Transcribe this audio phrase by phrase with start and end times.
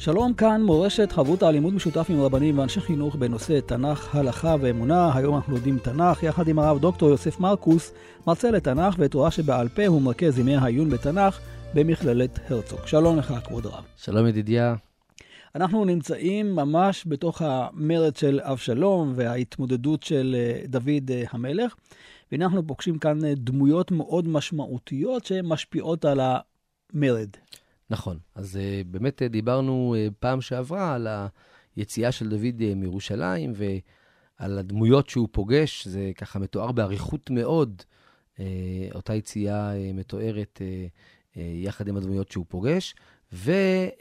[0.00, 5.16] שלום כאן, מורשת חברות הלימוד משותף עם רבנים ואנשי חינוך בנושא תנ"ך, הלכה ואמונה.
[5.16, 7.92] היום אנחנו לומדים תנ"ך יחד עם הרב דוקטור יוסף מרקוס,
[8.26, 11.40] מרצה לתנ"ך ותורה שבעל פה הוא מרכז ימי העיון בתנ"ך
[11.74, 12.86] במכללת הרצוג.
[12.86, 13.84] שלום לך, כבוד הרב.
[13.96, 14.74] שלום ידידיה.
[15.54, 21.74] אנחנו נמצאים ממש בתוך המרד של אבשלום וההתמודדות של אה, דוד אה, המלך,
[22.32, 27.28] והנה אנחנו פוגשים כאן אה, דמויות מאוד משמעותיות שמשפיעות על המרד.
[27.90, 28.18] נכון.
[28.34, 28.58] אז uh,
[28.88, 31.08] באמת uh, דיברנו uh, פעם שעברה על
[31.76, 37.82] היציאה של דוד uh, מירושלים ועל הדמויות שהוא פוגש, זה ככה מתואר באריכות מאוד,
[38.34, 38.40] uh,
[38.94, 40.62] אותה יציאה uh, מתוארת uh,
[41.34, 42.94] uh, יחד עם הדמויות שהוא פוגש.
[43.32, 44.00] והדמות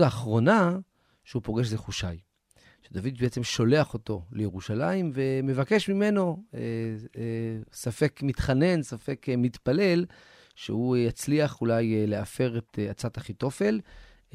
[0.00, 0.78] uh, uh, האחרונה
[1.24, 2.06] שהוא פוגש זה חושי.
[2.82, 6.42] שדוד בעצם שולח אותו לירושלים ומבקש ממנו,
[7.72, 10.04] ספק מתחנן, ספק מתפלל,
[10.60, 13.80] שהוא יצליח אולי אה, להפר את אה, עצת אחיתופל.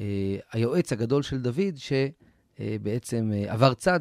[0.00, 4.00] אה, היועץ הגדול של דוד, שבעצם עבר צד,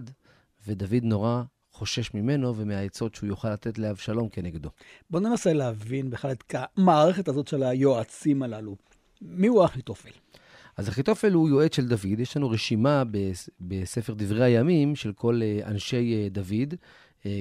[0.67, 4.69] ודוד נורא חושש ממנו ומהעצות שהוא יוכל לתת לאבשלום כנגדו.
[5.09, 8.75] בוא ננסה להבין בכלל את המערכת הזאת של היועצים הללו.
[9.21, 10.09] מי הוא אחיתופל?
[10.77, 12.19] אז אחיתופל הוא יועץ של דוד.
[12.19, 13.03] יש לנו רשימה
[13.61, 16.73] בספר דברי הימים של כל אנשי דוד,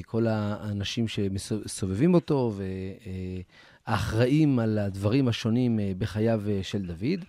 [0.06, 2.52] כל האנשים שמסובבים אותו,
[3.86, 7.24] האחראים על הדברים השונים אה, בחייו אה, של דוד,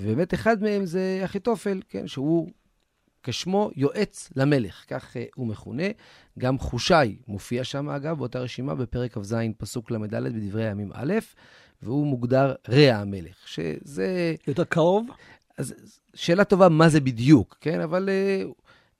[0.00, 2.48] ובאמת אחד מהם זה אחיתופל, כן, שהוא
[3.22, 5.82] כשמו יועץ למלך, כך uh, הוא מכונה.
[6.38, 11.14] גם חושי מופיע שם, אגב, באותה רשימה בפרק כ"ז, פסוק ל"ד בדברי הימים א',
[11.82, 14.34] והוא מוגדר רע המלך, שזה...
[14.46, 15.08] יותר קרוב?
[15.58, 15.74] אז
[16.14, 17.80] שאלה טובה, מה זה בדיוק, כן?
[17.80, 18.48] אבל uh,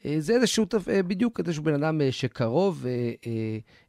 [0.03, 0.66] uh, זה איזשהו,
[1.06, 2.87] בדיוק איזשהו בן אדם שקרוב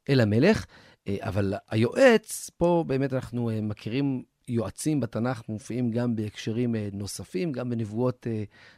[0.09, 0.65] אל המלך.
[1.07, 7.51] אה, אבל היועץ, פה באמת אנחנו אה, מכירים יועצים בתנ"ך, מופיעים גם בהקשרים אה, נוספים,
[7.51, 8.27] גם בנבואות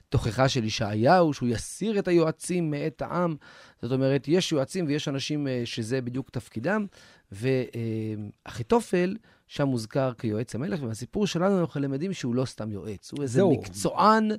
[0.09, 3.35] תוכחה של ישעיהו, שהוא יסיר את היועצים מאת העם.
[3.81, 6.85] זאת אומרת, יש יועצים ויש אנשים שזה בדיוק תפקידם,
[7.31, 9.16] ואחיתופל
[9.47, 14.31] שם מוזכר כיועץ המלך, ומהסיפור שלנו אנחנו למדים שהוא לא סתם יועץ, הוא איזה מקצוען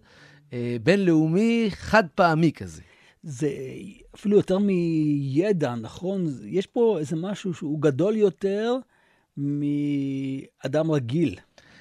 [0.82, 2.82] בינלאומי חד פעמי כזה.
[3.24, 3.48] זה
[4.14, 6.26] אפילו יותר מידע, נכון?
[6.44, 8.76] יש פה איזה משהו שהוא גדול יותר
[9.36, 11.38] מאדם רגיל.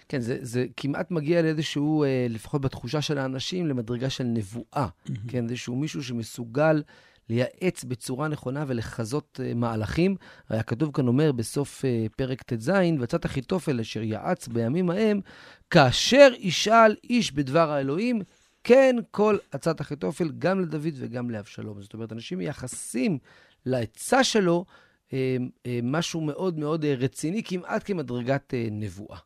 [0.10, 4.88] כן, זה, זה כמעט מגיע לאיזשהו, אה, לפחות בתחושה של האנשים, למדרגה של נבואה.
[4.88, 5.12] Mm-hmm.
[5.28, 6.84] כן, איזשהו מישהו שמסוגל
[7.30, 10.16] לייעץ בצורה נכונה ולחזות אה, מהלכים.
[10.50, 15.22] הרי הכתוב כאן אומר בסוף אה, פרק ט"ז, ועצת אחיתופל אשר יעץ בימים ההם,
[15.70, 18.22] כאשר ישאל איש בדבר האלוהים,
[18.64, 21.82] כן כל עצת אחיתופל, גם לדוד וגם לאבשלום.
[21.82, 23.18] זאת אומרת, אנשים מייחסים
[23.66, 24.66] לעצה שלו
[25.14, 29.18] אה, אה, משהו מאוד מאוד אה, רציני, כמעט כמדרגת נבואה.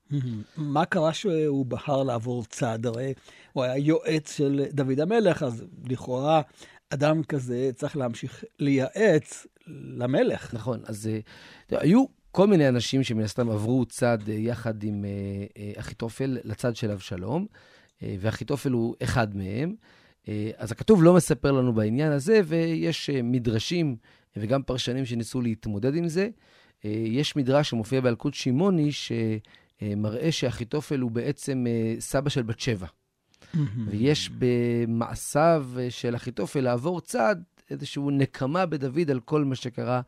[0.57, 2.85] מה קרה שהוא בחר לעבור צעד?
[2.85, 3.13] הרי
[3.53, 6.41] הוא היה יועץ של דוד המלך, אז לכאורה
[6.89, 9.47] אדם כזה צריך להמשיך לייעץ
[9.97, 10.53] למלך.
[10.53, 11.09] נכון, אז
[11.71, 15.05] היו כל מיני אנשים שמן הסתם עברו צד יחד עם
[15.77, 17.45] אחיתופל לצד של אבשלום.
[18.03, 19.75] אה, ואחיתופל הוא אחד מהם.
[20.27, 23.95] אה, אז הכתוב לא מספר לנו בעניין הזה, ויש אה, מדרשים
[24.37, 26.29] וגם פרשנים שניסו להתמודד עם זה.
[26.83, 31.65] יש מדרש שמופיע באלקוט שמעוני, שמראה שאחיתופל הוא בעצם
[31.99, 32.87] סבא של בת שבע.
[33.87, 37.35] ויש במעשיו של אחיתופל לעבור צד
[37.69, 40.01] איזושהי נקמה בדוד על כל מה שקרה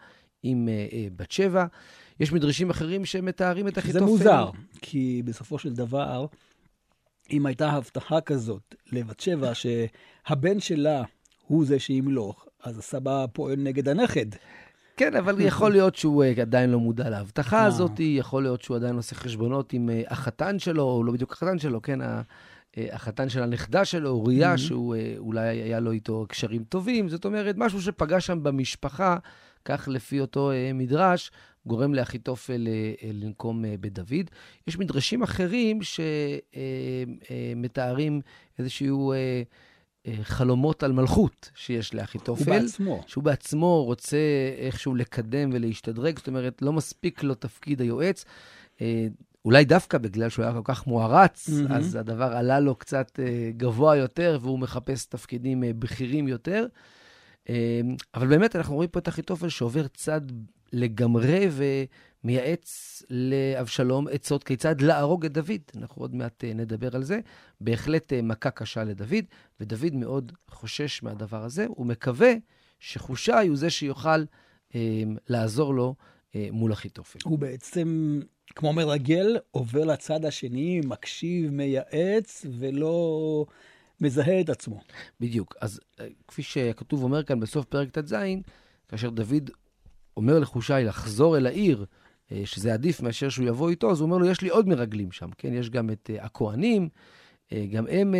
[0.43, 0.69] עם
[1.15, 1.65] בת שבע.
[2.19, 3.99] יש מדרשים אחרים שמתארים את אחיתופל.
[3.99, 4.49] זה מוזר,
[4.81, 6.25] כי בסופו של דבר,
[7.31, 11.03] אם הייתה הבטחה כזאת לבת שבע שהבן שלה
[11.47, 14.25] הוא זה שימלוך, אז הסבא פועל נגד הנכד.
[14.97, 17.65] כן, אבל יכול להיות שהוא אה, עדיין לא מודע להבטחה אה.
[17.65, 21.59] הזאת, יכול להיות שהוא עדיין עושה חשבונות עם אה, החתן שלו, או לא בדיוק החתן
[21.59, 21.99] שלו, כן,
[22.77, 27.09] החתן של הנכדה שלו, אוריה, שהוא אולי היה לו איתו קשרים טובים.
[27.09, 29.17] זאת אומרת, משהו שפגש שם במשפחה,
[29.65, 31.31] כך לפי אותו מדרש,
[31.65, 34.31] גורם לאחיתופל אה, אה, לנקום אה, בדוד.
[34.67, 35.79] יש מדרשים אחרים
[37.55, 38.21] שמתארים
[38.59, 39.13] איזשהו...
[40.21, 42.51] חלומות על מלכות שיש לאחיתופל.
[42.51, 43.03] הוא בעצמו.
[43.07, 44.17] שהוא בעצמו רוצה
[44.57, 48.25] איכשהו לקדם ולהשתדרג, זאת אומרת, לא מספיק לו תפקיד היועץ.
[49.45, 51.71] אולי דווקא בגלל שהוא היה כל כך מוערץ, מהמם.
[51.71, 56.65] אז הדבר עלה לו קצת אה, גבוה יותר, והוא מחפש תפקידים אה, בכירים יותר.
[57.49, 57.81] אה,
[58.15, 60.21] אבל באמת, אנחנו רואים פה את אחיתופל שעובר צד
[60.73, 65.61] לגמרי ומייעץ לאבשלום עצות כיצד להרוג את דוד.
[65.75, 67.19] אנחנו עוד מעט אה, נדבר על זה.
[67.61, 69.25] בהחלט אה, מכה קשה לדוד,
[69.59, 71.65] ודוד מאוד חושש מהדבר הזה.
[71.69, 72.33] הוא מקווה
[72.79, 74.23] שחושי הוא זה שיוכל
[74.75, 75.95] אה, לעזור לו
[76.35, 77.19] אה, מול אחיתופל.
[77.23, 78.19] הוא בעצם,
[78.55, 83.45] כמו מרגל, עובר לצד השני, מקשיב, מייעץ, ולא
[84.01, 84.81] מזהה את עצמו.
[85.19, 85.55] בדיוק.
[85.61, 88.15] אז אה, כפי שהכתוב אומר כאן בסוף פרק ט"ז,
[88.87, 89.49] כאשר דוד
[90.19, 91.85] אומר לחושי לחזור אל העיר,
[92.31, 95.11] אה, שזה עדיף מאשר שהוא יבוא איתו, אז הוא אומר לו, יש לי עוד מרגלים
[95.11, 95.53] שם, כן?
[95.53, 96.89] יש גם את אה, הכוהנים,
[97.51, 98.15] אה, גם הם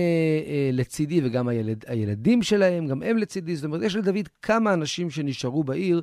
[0.74, 3.56] לצידי, וגם הילד, הילדים שלהם, גם הם לצידי.
[3.56, 6.02] זאת אומרת, יש לדוד כמה אנשים שנשארו בעיר,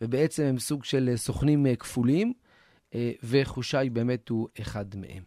[0.00, 2.32] ובעצם הם סוג של סוכנים כפולים,
[3.22, 5.22] וחושי באמת הוא אחד מהם.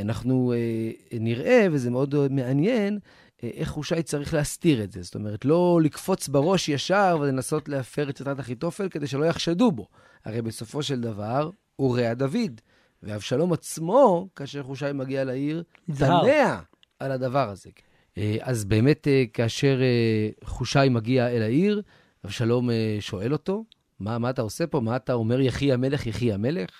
[0.00, 2.98] אנחנו אה, נראה, וזה מאוד מעניין,
[3.42, 5.02] איך חושי צריך להסתיר את זה.
[5.02, 9.88] זאת אומרת, לא לקפוץ בראש ישר ולנסות להפר את שיטת אחיתופל כדי שלא יחשדו בו.
[10.24, 12.60] הרי בסופו של דבר, הוא רע דוד.
[13.02, 15.62] ואבשלום עצמו, כאשר חושי מגיע לעיר.
[15.98, 16.60] תמה
[16.98, 17.70] על הדבר הזה.
[18.18, 21.82] אה, אז באמת, אה, כאשר אה, חושי מגיע אל העיר,
[22.24, 22.70] אבשלום
[23.00, 23.64] שואל אותו,
[24.00, 24.80] מה, מה אתה עושה פה?
[24.80, 26.70] מה אתה אומר, יחי המלך, יחי המלך?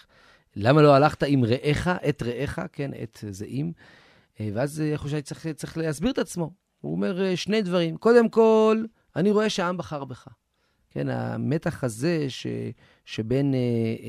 [0.56, 3.72] למה לא הלכת עם רעך, את רעך, כן, את זעים?
[4.40, 6.50] אה, ואז אה, חושי צריך, צריך להסביר את עצמו.
[6.81, 7.96] הוא אומר אה, שני דברים.
[7.96, 8.85] קודם כל,
[9.17, 10.29] אני רואה שהעם בחר בך.
[10.90, 12.46] כן, המתח הזה ש,
[13.05, 13.58] שבין אה,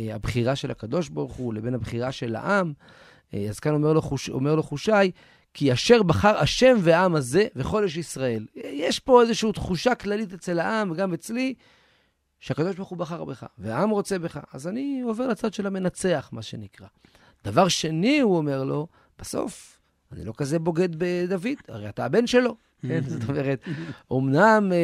[0.09, 2.73] אה, הבחירה של הקדוש ברוך הוא לבין הבחירה של העם,
[3.33, 4.91] אה, אז כאן אומר לו, חוש, אומר לו חושי,
[5.53, 8.45] כי אשר בחר השם והעם הזה וכל איש ישראל.
[8.55, 11.53] יש פה איזושהי תחושה כללית אצל העם, וגם אצלי,
[12.39, 14.39] שהקדוש ברוך הוא בחר בך, והעם רוצה בך.
[14.53, 16.87] אז אני עובר לצד של המנצח, מה שנקרא.
[17.43, 18.87] דבר שני, הוא אומר לו,
[19.19, 19.78] בסוף,
[20.11, 22.55] אני לא כזה בוגד בדוד, הרי אתה הבן שלו.
[22.81, 23.63] כן, זאת אומרת,
[24.13, 24.77] אמנם אה,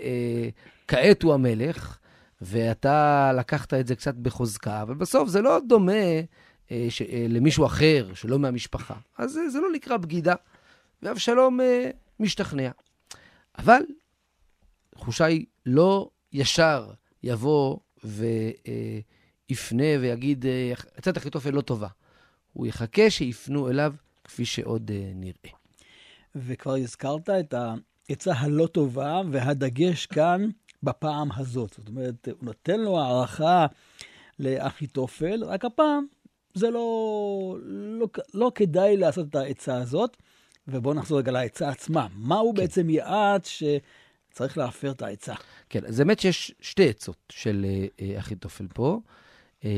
[0.00, 0.48] אה,
[0.88, 1.98] כעת הוא המלך,
[2.40, 5.92] ואתה לקחת את זה קצת בחוזקה, אבל בסוף זה לא דומה
[6.70, 8.94] אה, ש, אה, למישהו אחר, שלא מהמשפחה.
[9.18, 10.34] אז זה, זה לא נקרא בגידה.
[11.02, 11.90] ואבשלום אה,
[12.20, 12.70] משתכנע.
[13.58, 13.82] אבל
[14.94, 16.90] חושי לא ישר
[17.22, 21.88] יבוא ויפנה ויגיד, אה, עצת אחיתופל לא טובה.
[22.52, 23.94] הוא יחכה שיפנו אליו
[24.34, 25.56] כפי שעוד אה, נראה.
[26.34, 30.48] וכבר הזכרת את העצה הלא טובה, והדגש כאן
[30.82, 31.74] בפעם הזאת.
[31.78, 33.66] זאת אומרת, הוא נותן לו הערכה
[34.38, 36.06] לאחיתופל, רק הפעם
[36.54, 40.16] זה לא, לא, לא כדאי לעשות את העצה הזאת.
[40.68, 42.06] ובואו נחזור רגע לעצה עצמה.
[42.16, 42.60] מהו כן.
[42.60, 45.34] בעצם יעד שצריך להפר את העצה?
[45.68, 47.66] כן, אז האמת שיש שתי עצות של
[48.00, 49.00] אה, אחיתופל פה.
[49.64, 49.70] אה,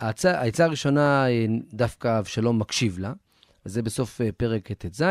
[0.00, 3.12] העצה, העצה הראשונה, אה, דווקא אבשלום מקשיב לה,
[3.68, 5.02] וזה בסוף אה, פרק ט"ז.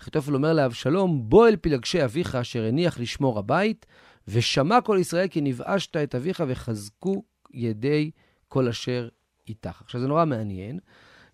[0.00, 3.86] אחיתופל אומר לאבשלום, בוא אל פלגשי אביך אשר הניח לשמור הבית,
[4.28, 7.22] ושמע כל ישראל כי נבאשת את אביך וחזקו
[7.54, 8.10] ידי
[8.48, 9.08] כל אשר
[9.48, 9.82] איתך.
[9.84, 10.78] עכשיו, זה נורא מעניין.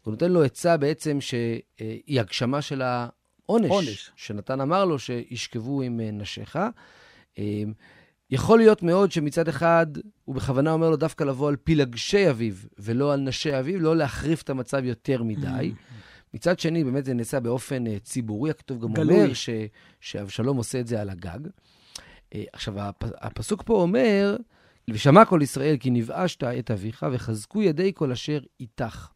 [0.03, 3.71] הוא נותן לו עצה בעצם שהיא הגשמה של העונש.
[3.71, 4.11] עונש.
[4.17, 6.59] שנתן אמר לו שישכבו עם נשיך.
[8.31, 9.87] יכול להיות מאוד שמצד אחד,
[10.25, 14.43] הוא בכוונה אומר לו דווקא לבוא על פילגשי אביו, ולא על נשי אביו, לא להחריף
[14.43, 15.73] את המצב יותר מדי.
[16.39, 19.17] מצד שני, באמת זה נעשה באופן uh, ציבורי, הכתוב גם גלוי.
[19.17, 19.51] אומר ש,
[20.01, 21.39] שאבשלום עושה את זה על הגג.
[21.47, 24.37] Uh, עכשיו, הפ, הפסוק פה אומר,
[24.91, 29.09] ושמע כל ישראל כי נבאשת את אביך, וחזקו ידי כל אשר איתך.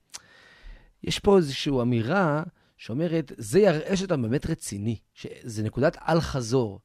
[1.04, 2.42] יש פה איזושהי אמירה
[2.76, 6.80] שאומרת, זה יראה שאתה באמת רציני, שזה נקודת אל-חזור.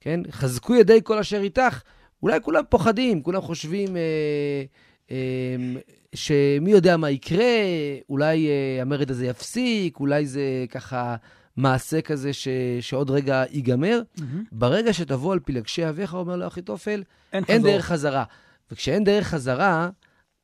[0.00, 0.20] כן?
[0.30, 1.82] חזקו ידי כל אשר איתך.
[2.22, 4.64] אולי כולם פוחדים, כולם חושבים אה, אה,
[6.14, 7.44] שמי יודע מה יקרה,
[8.10, 11.16] אולי אה, המרד הזה יפסיק, אולי זה ככה
[11.56, 12.48] מעשה כזה ש,
[12.80, 14.02] שעוד רגע ייגמר.
[14.16, 14.22] Mm-hmm.
[14.52, 17.72] ברגע שתבוא על פלגשי אביך, אומר לו אחיתופל, אין, אין חזור.
[17.72, 18.24] דרך חזרה.
[18.70, 19.90] וכשאין דרך חזרה,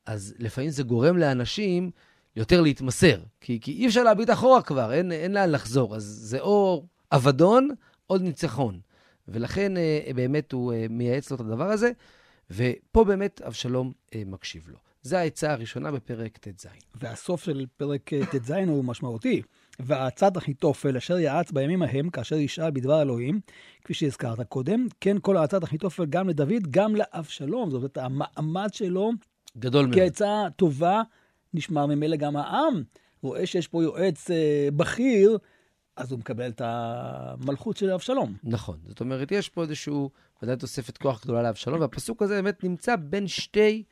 [0.05, 1.91] אז לפעמים זה גורם לאנשים
[2.35, 3.19] יותר להתמסר.
[3.41, 5.95] כי, כי אי אפשר להביט אחורה כבר, אין, אין לאן לחזור.
[5.95, 7.69] אז זה או אבדון
[8.09, 8.79] או ניצחון.
[9.27, 11.91] ולכן אה, באמת הוא אה, מייעץ לו את הדבר הזה,
[12.51, 14.77] ופה באמת אבשלום אה, מקשיב לו.
[15.01, 16.67] זו העצה הראשונה בפרק ט"ז.
[16.95, 19.41] והסוף של פרק אה, ט"ז הוא משמעותי.
[19.79, 23.39] ועצת אחיתופל אשר יעץ בימים ההם כאשר ישאל בדבר אלוהים,
[23.83, 27.69] כפי שהזכרת קודם, כן כל עצת אחיתופל גם לדוד, גם לאבשלום.
[27.69, 29.11] זאת אומרת, המעמד שלו
[29.57, 29.95] גדול מאוד.
[29.95, 31.01] כעצה טובה,
[31.53, 32.83] נשמע ממילא גם העם.
[33.21, 35.37] רואה שיש פה יועץ אה, בכיר,
[35.95, 38.37] אז הוא מקבל את המלכות של אבשלום.
[38.43, 38.79] נכון.
[38.87, 40.09] זאת אומרת, יש פה איזשהו,
[40.43, 43.83] ודאי תוספת כוח גדולה לאבשלום, והפסוק הזה באמת נמצא בין שתי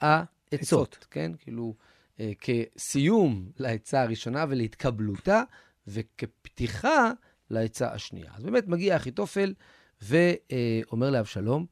[0.00, 1.06] העצות, עצות.
[1.10, 1.32] כן?
[1.38, 1.74] כאילו,
[2.20, 5.42] אה, כסיום לעצה הראשונה ולהתקבלותה,
[5.86, 7.10] וכפתיחה
[7.50, 8.32] לעצה השנייה.
[8.36, 9.54] אז באמת מגיע אחיתופל
[10.02, 11.66] ואומר לאבשלום,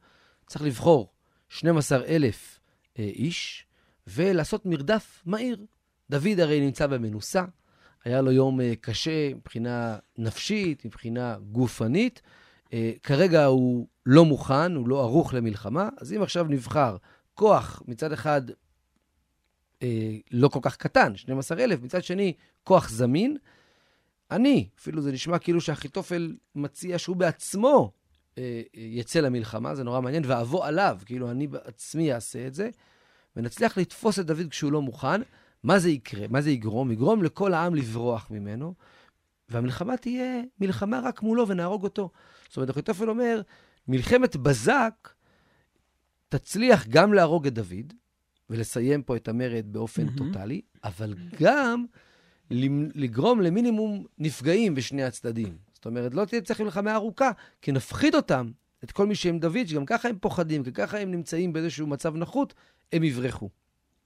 [0.47, 1.13] צריך לבחור
[1.49, 2.59] 12,000
[2.99, 3.65] אה, איש
[4.07, 5.65] ולעשות מרדף מהיר.
[6.09, 7.45] דוד הרי נמצא במנוסה,
[8.05, 12.21] היה לו יום אה, קשה מבחינה נפשית, מבחינה גופנית.
[12.73, 16.97] אה, כרגע הוא לא מוכן, הוא לא ערוך למלחמה, אז אם עכשיו נבחר
[17.33, 18.41] כוח מצד אחד
[20.31, 23.37] לא כל כך קטן, 12,000, מצד שני כוח זמין,
[24.31, 27.91] אני, אפילו זה נשמע כאילו שאחיתופל מציע שהוא בעצמו
[28.37, 32.69] אה, יצא למלחמה, זה נורא מעניין, ואבוא עליו, כאילו אני בעצמי אעשה את זה,
[33.35, 35.21] ונצליח לתפוס את דוד כשהוא לא מוכן.
[35.63, 36.27] מה זה יקרה?
[36.29, 36.91] מה זה יגרום?
[36.91, 38.73] יגרום לכל העם לברוח ממנו,
[39.49, 42.09] והמלחמה תהיה מלחמה רק מולו ונהרוג אותו.
[42.47, 43.41] זאת אומרת, אחיתופל אומר,
[43.87, 45.09] מלחמת בזק
[46.29, 47.93] תצליח גם להרוג את דוד,
[48.49, 50.17] ולסיים פה את המרד באופן mm-hmm.
[50.17, 51.85] טוטאלי, אבל גם
[52.95, 55.57] לגרום למינימום נפגעים בשני הצדדים.
[55.73, 58.51] זאת אומרת, לא תהיה צריך מלחמה ארוכה, כי נפחיד אותם,
[58.83, 62.15] את כל מי שהם דוד, שגם ככה הם פוחדים, כי ככה הם נמצאים באיזשהו מצב
[62.15, 62.53] נחות,
[62.93, 63.49] הם יברחו.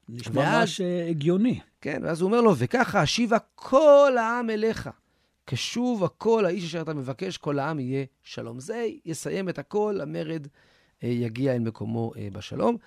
[0.10, 1.60] נשמע ואז, ממש אה, הגיוני.
[1.82, 4.90] כן, ואז הוא אומר לו, וככה אשיבה כל העם אליך.
[5.48, 8.60] כשוב הכל, האיש אשר אתה מבקש, כל העם יהיה שלום.
[8.60, 10.48] זה יסיים את הכל, המרד
[11.04, 12.78] אה, יגיע אל מקומו אה, בשלום.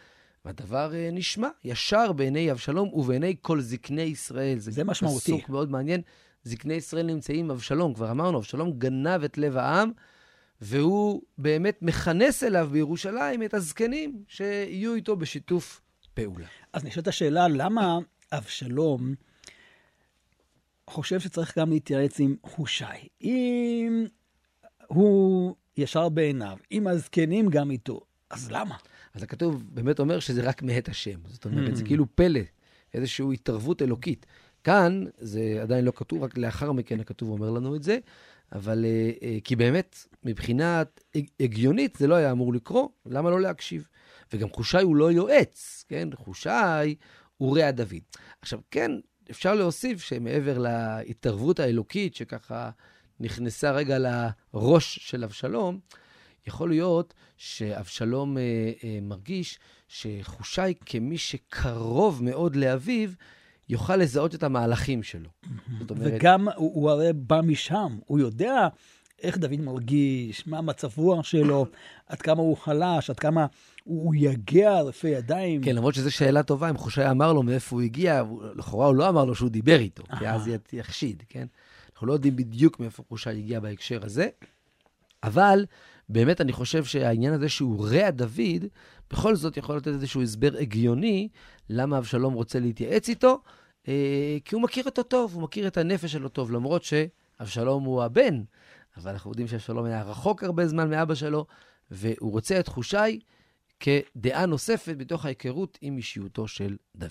[0.45, 4.59] והדבר נשמע ישר בעיני אבשלום ובעיני כל זקני ישראל.
[4.59, 5.25] זה, זה משמעותי.
[5.25, 6.01] פסוק מאוד מעניין.
[6.45, 9.91] זקני ישראל נמצאים עם אבשלום, כבר אמרנו, אבשלום גנב את לב העם,
[10.61, 15.81] והוא באמת מכנס אליו בירושלים את הזקנים שיהיו איתו בשיתוף
[16.25, 16.47] פעולה.
[16.73, 17.99] אז נשאלת השאלה, למה
[18.33, 19.15] אבשלום
[20.87, 22.85] חושב שצריך גם להתייעץ עם חושי?
[23.23, 24.07] אם
[24.87, 28.77] הוא ישר בעיניו, אם הזקנים גם איתו, אז למה?
[29.15, 31.19] אז הכתוב באמת אומר שזה רק מאת השם.
[31.27, 31.75] זאת אומרת, mm.
[31.75, 32.41] זה כאילו פלא,
[32.95, 34.27] איזושהי התערבות אלוקית.
[34.65, 37.99] כאן זה עדיין לא כתוב, רק לאחר מכן הכתוב אומר לנו את זה,
[38.53, 40.83] אבל uh, uh, כי באמת, מבחינה
[41.41, 43.89] הגיונית זה לא היה אמור לקרות, למה לא להקשיב?
[44.33, 46.09] וגם חושי הוא לא יועץ, כן?
[46.15, 46.95] חושי
[47.37, 48.03] הוא רע דוד.
[48.41, 48.91] עכשיו, כן,
[49.31, 52.71] אפשר להוסיף שמעבר להתערבות האלוקית, שככה
[53.21, 55.81] נכנסה רגע לראש של אבשלום,
[56.47, 58.43] יכול להיות שאבשלום אה,
[58.85, 59.59] אה, מרגיש
[59.89, 63.11] שחושי כמי שקרוב מאוד לאביו,
[63.69, 65.31] יוכל לזהות את המהלכים שלו.
[65.81, 66.13] זאת אומרת...
[66.17, 68.69] וגם הוא, הוא הרי בא משם, הוא יודע
[69.23, 71.67] איך דוד מרגיש, מה המצב רוח שלו,
[72.07, 73.47] עד כמה הוא חלש, עד כמה
[73.89, 75.63] הוא יגיע רפי ידיים.
[75.63, 78.23] כן, למרות שזו שאלה טובה, אם חושי אמר לו מאיפה הוא הגיע,
[78.55, 81.47] לכאורה הוא לא אמר לו שהוא דיבר איתו, כי אז יחשיד, כן?
[81.93, 84.29] אנחנו לא יודעים בדיוק מאיפה חושי הגיע בהקשר הזה,
[85.23, 85.67] אבל
[86.09, 88.65] באמת אני חושב שהעניין הזה שהוא רע דוד,
[89.11, 91.29] בכל זאת יכול לתת איזשהו הסבר הגיוני
[91.71, 93.41] למה אבשלום רוצה להתייעץ איתו,
[93.89, 98.03] אה, כי הוא מכיר אותו טוב, הוא מכיר את הנפש שלו טוב, למרות שאבשלום הוא
[98.03, 98.43] הבן,
[98.97, 101.47] אבל אנחנו יודעים שאבשלום היה רחוק הרבה זמן מאבא שלו,
[101.91, 103.21] והוא רוצה את חושי
[103.81, 107.11] כדעה נוספת בתוך ההיכרות עם אישיותו של דוד.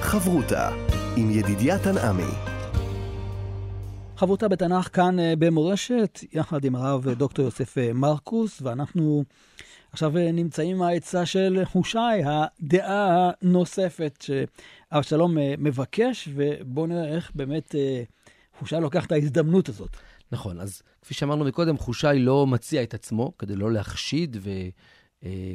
[0.00, 0.70] חברותה
[1.16, 2.54] עם ידידיה תנעמי
[4.16, 9.24] חברותה בתנ"ך כאן אה, במורשת, יחד עם הרב דוקטור יוסף אה, מרקוס, ואנחנו
[9.92, 14.24] עכשיו אה, נמצאים עם העצה של חושי, הדעה הנוספת
[14.92, 17.74] שאבשלום מבקש, ובואו נראה איך באמת
[18.58, 19.96] חושי לוקח את ההזדמנות הזאת.
[20.32, 24.50] נכון, אז כפי שאמרנו מקודם, חושי לא מציע את עצמו כדי לא להחשיד ו...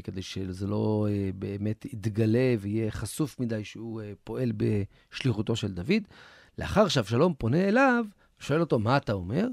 [0.03, 6.03] כדי שזה לא באמת יתגלה ויהיה חשוף מדי שהוא פועל בשליחותו של דוד.
[6.57, 8.05] לאחר שאבשלום פונה אליו,
[8.39, 9.47] שואל אותו, מה אתה אומר?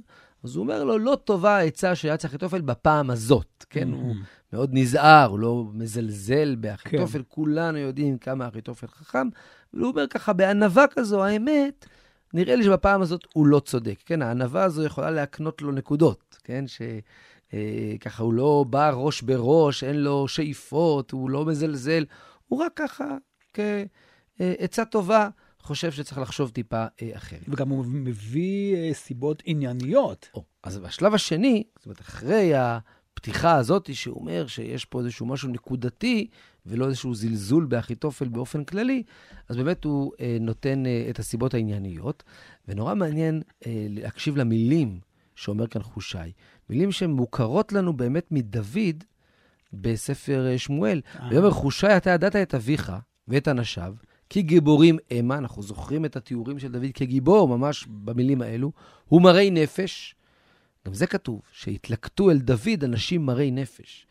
[0.45, 3.93] אז הוא אומר לו, לא טובה העצה שהיה צריך אחיתופל בפעם הזאת, כן?
[3.93, 4.53] הוא mm-hmm.
[4.53, 7.25] מאוד נזהר, הוא לא מזלזל באחיתופל, כן.
[7.29, 9.29] כולנו יודעים כמה אחיתופל חכם,
[9.75, 11.87] והוא אומר ככה, בענווה כזו, האמת,
[12.35, 14.23] נראה לי שבפעם הזאת הוא לא צודק, כן?
[14.23, 16.65] הענווה הזו יכולה להקנות לו נקודות, כן?
[16.67, 16.91] שככה
[17.55, 22.05] אה, הוא לא בא ראש בראש, אין לו שאיפות, הוא לא מזלזל,
[22.47, 23.17] הוא רק ככה,
[23.55, 25.29] כעצה טובה.
[25.61, 27.41] חושב שצריך לחשוב טיפה אה, אחרת.
[27.49, 30.29] וגם הוא מביא אה, סיבות ענייניות.
[30.35, 35.49] או, אז בשלב השני, זאת אומרת, אחרי הפתיחה הזאת, שהוא אומר שיש פה איזשהו משהו
[35.49, 36.29] נקודתי,
[36.67, 39.03] ולא איזשהו זלזול באחיתופל באופן כללי,
[39.49, 42.23] אז באמת הוא אה, נותן אה, את הסיבות הענייניות.
[42.69, 45.01] ונורא מעניין אה, להקשיב למילים
[45.35, 46.19] שאומר כאן חושי.
[46.71, 49.05] מילים שהן מוכרות לנו באמת מדוד
[49.73, 51.01] בספר אה, שמואל.
[51.21, 51.29] אה.
[51.31, 52.93] ויאמר חושי, אתה ידעת את אביך
[53.29, 53.95] ואת אנשיו,
[54.31, 58.73] כי גיבורים המה, אנחנו זוכרים את התיאורים של דוד כגיבור, ממש במילים האלו,
[59.09, 60.15] הוא מראי נפש.
[60.87, 64.07] גם זה כתוב, שהתלקטו אל דוד אנשים מראי נפש.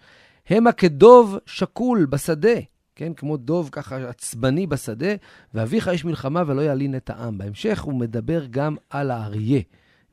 [0.49, 2.59] המה כדוב שקול בשדה,
[2.95, 3.13] כן?
[3.13, 5.13] כמו דוב ככה עצבני בשדה,
[5.53, 7.37] ואביך איש מלחמה ולא ילין את העם.
[7.37, 9.61] בהמשך הוא מדבר גם על האריה.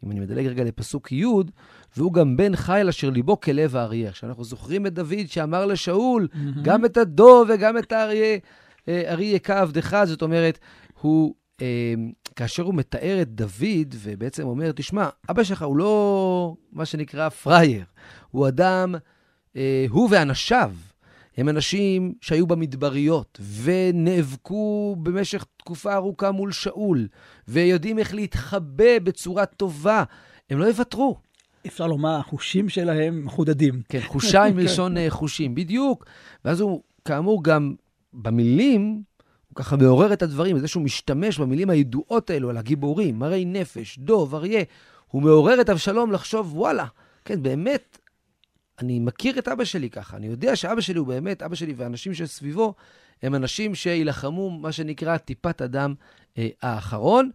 [0.04, 1.25] אם אני מדלג רגע לפסוק י',
[1.97, 4.09] והוא גם בן חיל אשר ליבו כלב האריה.
[4.09, 6.28] עכשיו, אנחנו זוכרים את דוד שאמר לשאול.
[6.62, 8.38] גם את הדוב וגם את האריה,
[8.88, 10.59] אה, אריה כה עבדך, זאת אומרת,
[11.00, 11.94] הוא, אה,
[12.37, 17.85] כאשר הוא מתאר את דוד, ובעצם אומר, תשמע, אבא שלך הוא לא מה שנקרא פראייר,
[18.30, 18.94] הוא אדם,
[19.56, 20.73] אה, הוא ואנשיו.
[21.37, 27.09] הם אנשים שהיו במדבריות ונאבקו במשך תקופה ארוכה מול שאול,
[27.49, 30.05] ויודעים איך להתחבא בצורה טובה.
[30.51, 31.17] הם לא יוותרו.
[31.67, 33.83] אפשר לומר, החושים שלהם מחודדים.
[33.89, 36.07] כן, חושיים מלשון אה, חושים, בדיוק.
[36.45, 37.75] ואז הוא, כאמור, גם
[38.12, 39.03] במילים,
[39.49, 43.99] הוא ככה מעורר את הדברים, בזה שהוא משתמש במילים הידועות האלו על הגיבורים, מראי נפש,
[43.99, 44.62] דוב, אריה.
[45.09, 46.87] הוא מעורר את אבשלום לחשוב, וואלה,
[47.25, 47.99] כן, באמת,
[48.79, 52.14] אני מכיר את אבא שלי ככה, אני יודע שאבא שלי הוא באמת, אבא שלי והאנשים
[52.14, 52.75] שסביבו,
[53.23, 55.95] הם אנשים שיילחמו, מה שנקרא, טיפת הדם
[56.38, 57.31] אה, האחרון.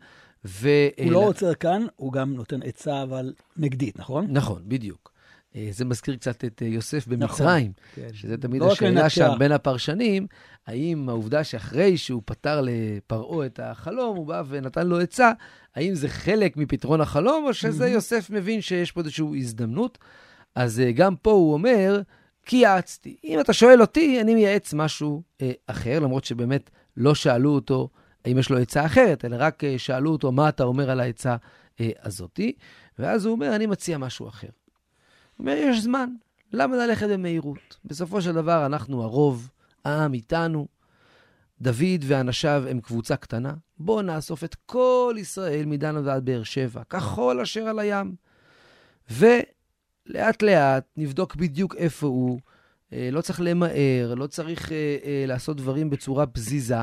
[0.46, 0.70] ו...
[1.04, 4.28] הוא לא עוצר כאן, הוא גם נותן עצה, אבל נגדית, נכון?
[4.30, 5.12] נכון, בדיוק.
[5.56, 8.14] אה, זה מזכיר קצת את אה, יוסף נכון, במצרים, נכון, כן.
[8.14, 10.28] שזה תמיד לא השאלה שם בין הפרשנים,
[10.68, 15.32] האם העובדה שאחרי שהוא פתר לפרעה את החלום, הוא בא ונתן לו עצה,
[15.76, 19.98] האם זה חלק מפתרון החלום, או שזה יוסף מבין שיש פה איזושהי הזדמנות.
[20.58, 22.02] אז אה, גם פה הוא אומר,
[22.46, 23.18] כי יעצתי.
[23.24, 27.90] אם אתה שואל אותי, אני מייעץ משהו אה, אחר, למרות שבאמת לא שאלו אותו
[28.26, 31.36] האם יש לו עצה אחרת, אלא רק אה, שאלו אותו מה אתה אומר על העצה
[31.80, 32.54] אה, הזאתי.
[33.00, 34.48] ואז הוא אומר, אני מציע משהו אחר.
[34.48, 36.10] הוא אומר, יש זמן,
[36.54, 37.78] למה ללכת במהירות?
[37.86, 39.50] בסופו של דבר, אנחנו הרוב,
[39.86, 40.68] העם איתנו,
[41.62, 43.54] דוד ואנשיו הם קבוצה קטנה.
[43.80, 48.16] בואו נאסוף את כל ישראל מדן ועד באר שבע, כחול אשר על הים.
[49.12, 49.26] ו...
[50.08, 52.40] לאט לאט נבדוק בדיוק איפה הוא,
[52.94, 56.78] אה, לא צריך למהר, לא צריך אה, אה, לעשות דברים בצורה פזיזה,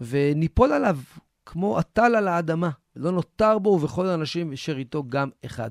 [0.00, 0.98] וניפול עליו
[1.46, 5.70] כמו עטל על האדמה, לא נותר בו ובכל האנשים אשר איתו גם אחד.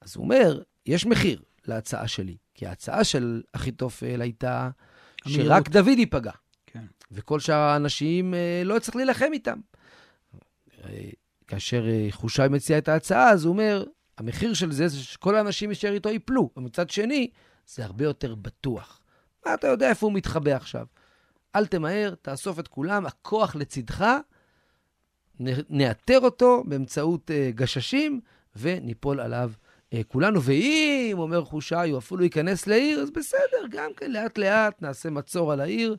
[0.00, 4.70] אז הוא אומר, יש מחיר להצעה שלי, כי ההצעה של אחיתופל הייתה
[5.26, 6.32] שרק דוד ייפגע,
[6.66, 6.84] כן.
[7.12, 9.58] וכל שאר האנשים לא יצטרך להילחם איתם.
[11.46, 13.84] כאשר חושי מציע את ההצעה, אז הוא אומר,
[14.18, 16.50] המחיר של זה זה שכל האנשים אשר איתו ייפלו.
[16.56, 17.30] ומצד שני,
[17.66, 19.00] זה הרבה יותר בטוח.
[19.46, 20.86] מה אתה יודע איפה הוא מתחבא עכשיו?
[21.56, 24.06] אל תמהר, תאסוף את כולם, הכוח לצדך,
[25.70, 28.20] נאתר אותו באמצעות uh, גששים,
[28.56, 29.52] וניפול עליו
[29.94, 30.42] uh, כולנו.
[30.42, 35.60] ואם, אומר חושי, הוא אפילו ייכנס לעיר, אז בסדר, גם כן, לאט-לאט נעשה מצור על
[35.60, 35.96] העיר,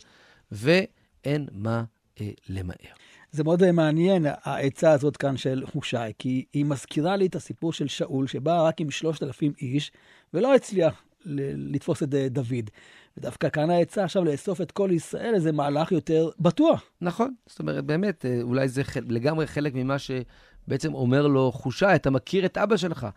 [0.52, 1.84] ואין מה
[2.16, 2.96] uh, למהר.
[3.32, 7.74] זה מאוד אה, מעניין, העצה הזאת כאן של חושי, כי היא מזכירה לי את הסיפור
[7.74, 9.92] של שאול, שבא רק עם שלושת אלפים איש,
[10.34, 12.70] ולא הצליח לתפוס את אה, דוד.
[13.18, 16.84] ודווקא כאן העצה עכשיו לאסוף את כל ישראל, איזה מהלך יותר בטוח.
[17.02, 22.10] נכון, זאת אומרת, באמת, אה, אולי זה לגמרי חלק ממה שבעצם אומר לו חושי, אתה
[22.10, 23.08] מכיר את אבא שלך.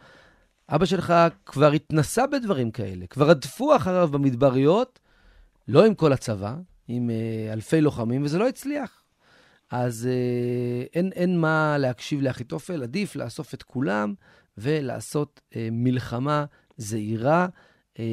[0.68, 1.14] אבא שלך
[1.46, 4.98] כבר התנסה בדברים כאלה, כבר רדפו אחריו במדבריות,
[5.68, 6.54] לא עם כל הצבא,
[6.88, 7.10] עם
[7.52, 9.01] אלפי לוחמים, וזה לא הצליח.
[9.72, 14.14] אז אה, אין, אין מה להקשיב לאחיתופל, עדיף לאסוף את כולם
[14.58, 16.44] ולעשות אה, מלחמה
[16.76, 17.46] זהירה,
[17.98, 18.04] אה,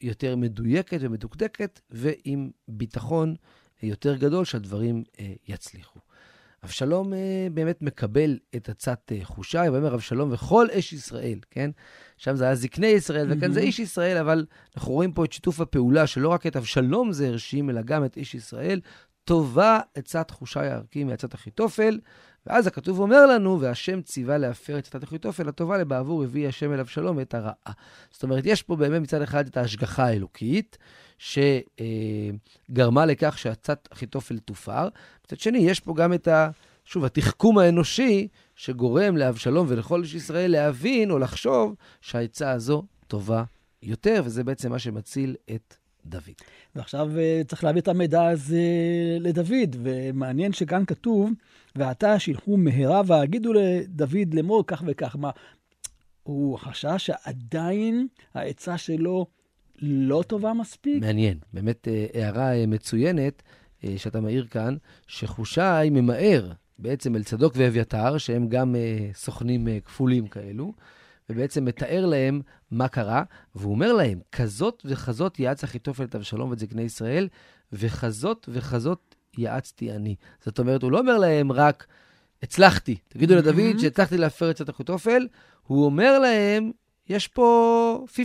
[0.00, 3.34] יותר מדויקת ומדוקדקת, ועם ביטחון
[3.82, 6.00] יותר גדול שהדברים אה, יצליחו.
[6.64, 11.70] אבשלום אה, באמת מקבל את עצת אה, חושי, ואומר אבשלום וכל אש ישראל, כן?
[12.16, 15.60] שם זה היה זקני ישראל, וכאן זה איש ישראל, אבל אנחנו רואים פה את שיתוף
[15.60, 18.80] הפעולה, שלא רק את אבשלום זה הרשים, אלא גם את איש ישראל.
[19.26, 21.98] טובה עצת חושי הערכי מעצת אחיתופל,
[22.46, 26.86] ואז הכתוב אומר לנו, והשם ציווה להפר את עצת אחיתופל, הטובה לבעבור הביא השם אליו
[26.86, 27.72] שלום את הרעה.
[28.10, 30.78] זאת אומרת, יש פה באמת מצד אחד את ההשגחה האלוקית,
[31.18, 34.88] שגרמה לכך שעצת אחיתופל תופר.
[35.24, 36.50] מצד שני, יש פה גם את ה...
[36.84, 43.44] שוב, התחכום האנושי שגורם לאבשלום ולכל איש ישראל להבין או לחשוב שהעצה הזו טובה
[43.82, 45.74] יותר, וזה בעצם מה שמציל את
[46.06, 46.34] דוד.
[46.74, 48.60] ועכשיו אה, צריך להביא את המידע הזה
[49.20, 51.30] לדוד, ומעניין שכאן כתוב,
[51.76, 55.16] ועתה שילחו מהרה והגידו לדוד לאמור כך וכך.
[55.16, 55.30] מה,
[56.22, 59.26] הוא חשש שעדיין העצה שלו
[59.82, 61.02] לא טובה מספיק?
[61.02, 63.42] מעניין, באמת אה, הערה אה, מצוינת
[63.96, 68.74] שאתה מעיר כאן, שחושי ממהר בעצם אל צדוק ואביתר, שהם גם
[69.14, 70.72] סוכנים כפולים כאלו,
[71.30, 73.22] ובעצם מתאר להם מה קרה,
[73.54, 77.28] והוא אומר להם, כזאת וכזאת יעץ אחיתופל את אבשלום ואת זקני ישראל,
[77.72, 80.14] וכזאת וכזאת יעצתי אני.
[80.44, 81.86] זאת אומרת, הוא לא אומר להם רק,
[82.42, 82.96] הצלחתי.
[83.08, 83.36] תגידו mm-hmm.
[83.36, 85.28] לדוד שהצלחתי להפר את אחיתופל,
[85.66, 86.70] הוא אומר להם,
[87.08, 88.18] יש פה 50-50,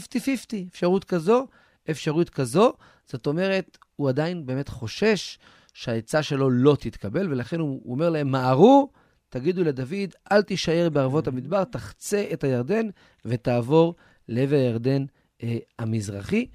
[0.71, 1.47] אפשרות כזו,
[1.91, 2.73] אפשרות כזו.
[3.05, 5.39] זאת אומרת, הוא עדיין באמת חושש
[5.73, 8.91] שהעצה שלו לא תתקבל, ולכן הוא, הוא אומר להם, מהרו,
[9.31, 12.87] תגידו לדוד, אל תישאר בערבות המדבר, תחצה את הירדן
[13.25, 13.95] ותעבור
[14.27, 15.05] לעבר הירדן
[15.43, 16.47] אה, המזרחי.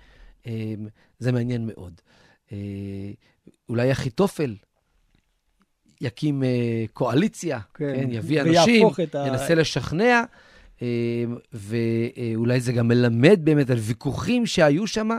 [0.46, 0.74] אה,
[1.18, 2.00] זה מעניין מאוד.
[2.52, 2.58] אה,
[3.68, 4.54] אולי אחיתופל
[6.00, 8.88] יקים אה, קואליציה, כן, כן יביא אנשים,
[9.26, 9.54] ינסה ה...
[9.54, 10.22] לשכנע,
[10.82, 15.18] אה, ואולי זה גם מלמד באמת על ויכוחים שהיו שם, אה,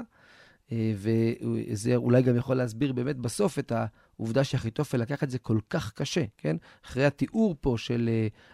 [0.72, 5.94] וזה אולי גם יכול להסביר באמת בסוף את העובדה שאחיתופל לקח את זה כל כך
[5.94, 6.56] קשה, כן?
[6.86, 8.10] אחרי התיאור פה של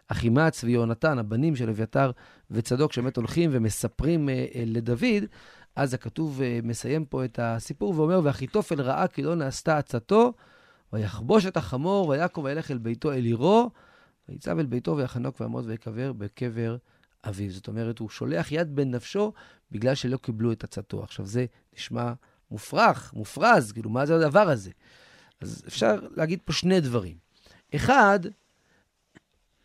[0.08, 2.12] אחימץ ויונתן, הבנים של אביתר
[2.52, 4.30] וצדוק, שבאמת הולכים ומספרים
[4.66, 5.24] לדוד,
[5.76, 10.34] אז הכתוב מסיים פה את הסיפור ואומר, ואחיתופל ראה כי לא נעשתה עצתו,
[10.94, 13.70] ויחבוש את החמור, ויעקב וילך אל ביתו אל עירו,
[14.30, 16.78] ויצב אל ביתו ויחנוק ויעמוד ויקבר בקבר
[17.24, 17.52] אביו.
[17.52, 19.34] זאת אומרת, הוא שולח יד בן נפשו
[19.72, 21.04] בגלל שלא קיבלו את עצתו.
[21.04, 22.14] עכשיו, זה נשמע
[22.52, 24.72] מופרך, מופרז, כאילו, מה זה הדבר הזה?
[25.42, 27.18] אז אפשר להגיד פה שני דברים.
[27.76, 28.20] אחד,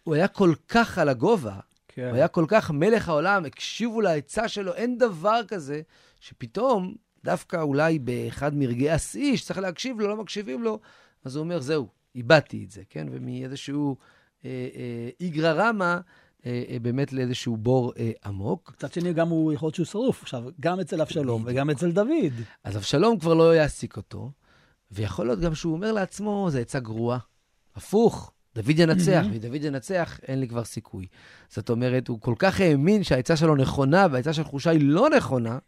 [0.03, 2.09] הוא היה כל כך על הגובה, כן.
[2.09, 5.81] הוא היה כל כך מלך העולם, הקשיבו לעצה שלו, אין דבר כזה
[6.21, 6.95] שפתאום,
[7.25, 10.81] דווקא אולי באחד מרגעי השיא, שצריך להקשיב לו, לא מקשיבים לו,
[11.25, 13.07] אז הוא אומר, זהו, איבדתי את זה, כן?
[13.11, 13.97] ומאיזשהו
[14.45, 16.01] אה, אה, איגרא רמא, אה, אה,
[16.83, 18.73] באמת לאיזשהו בור אה, עמוק.
[18.77, 20.23] מצד שני, גם הוא יכול להיות שהוא שרוף.
[20.23, 22.33] עכשיו, גם אצל אבשלום וגם אצל דוד.
[22.65, 24.31] אז אבשלום כבר לא יעסיק אותו,
[24.91, 27.19] ויכול להיות גם שהוא אומר לעצמו, זו עצה גרועה.
[27.77, 31.07] הפוך, דוד ינצח, ואם דוד ינצח, אין לי כבר סיכוי.
[31.49, 35.59] זאת אומרת, הוא כל כך האמין שהעצה שלו נכונה, והעצה של חושה היא לא נכונה,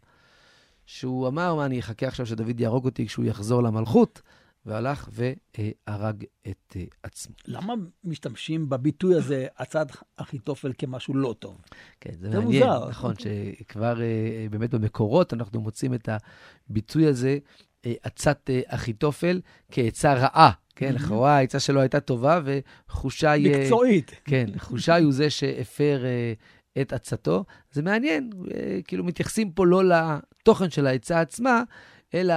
[0.85, 4.21] שהוא אמר, מה, אני אחכה עכשיו שדוד יהרוג אותי כשהוא יחזור למלכות?
[4.65, 7.35] והלך והרג את אה, עצמו.
[7.47, 9.85] למה משתמשים בביטוי הזה, הצד
[10.17, 11.61] אחיתופל, כמשהו לא טוב?
[11.99, 12.89] כן, זה, זה מעניין, מוזר.
[12.89, 16.09] נכון, שכבר אה, באמת במקורות אנחנו מוצאים את
[16.69, 17.37] הביטוי הזה,
[17.83, 20.51] עצת אה, אחיתופל, כעצה רעה.
[20.75, 23.25] כן, לכאורה העצה שלו הייתה טובה, וחושי...
[23.39, 24.11] מקצועית.
[24.25, 26.03] כן, חושי הוא זה שהפר
[26.81, 27.45] את עצתו.
[27.71, 28.29] זה מעניין,
[28.87, 31.63] כאילו מתייחסים פה לא לתוכן של העצה עצמה,
[32.13, 32.33] אלא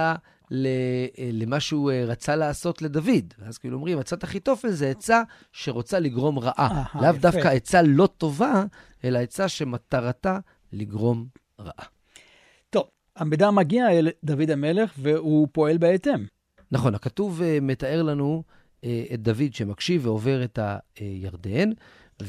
[0.51, 3.33] למה שהוא אה, רצה לעשות לדוד.
[3.39, 6.83] ואז כאילו אומרים, עצת אחיתופל זה עצה שרוצה לגרום רעה.
[7.01, 8.63] לאו דווקא עצה לא טובה,
[9.03, 10.39] אלא עצה שמטרתה
[10.73, 11.27] לגרום
[11.59, 11.85] רעה.
[12.69, 12.83] טוב,
[13.15, 16.25] המידע מגיע אל דוד המלך והוא פועל בהתאם.
[16.71, 18.43] נכון, הכתוב uh, מתאר לנו
[19.13, 20.59] את דוד שמקשיב ועובר את
[20.95, 21.69] הירדן,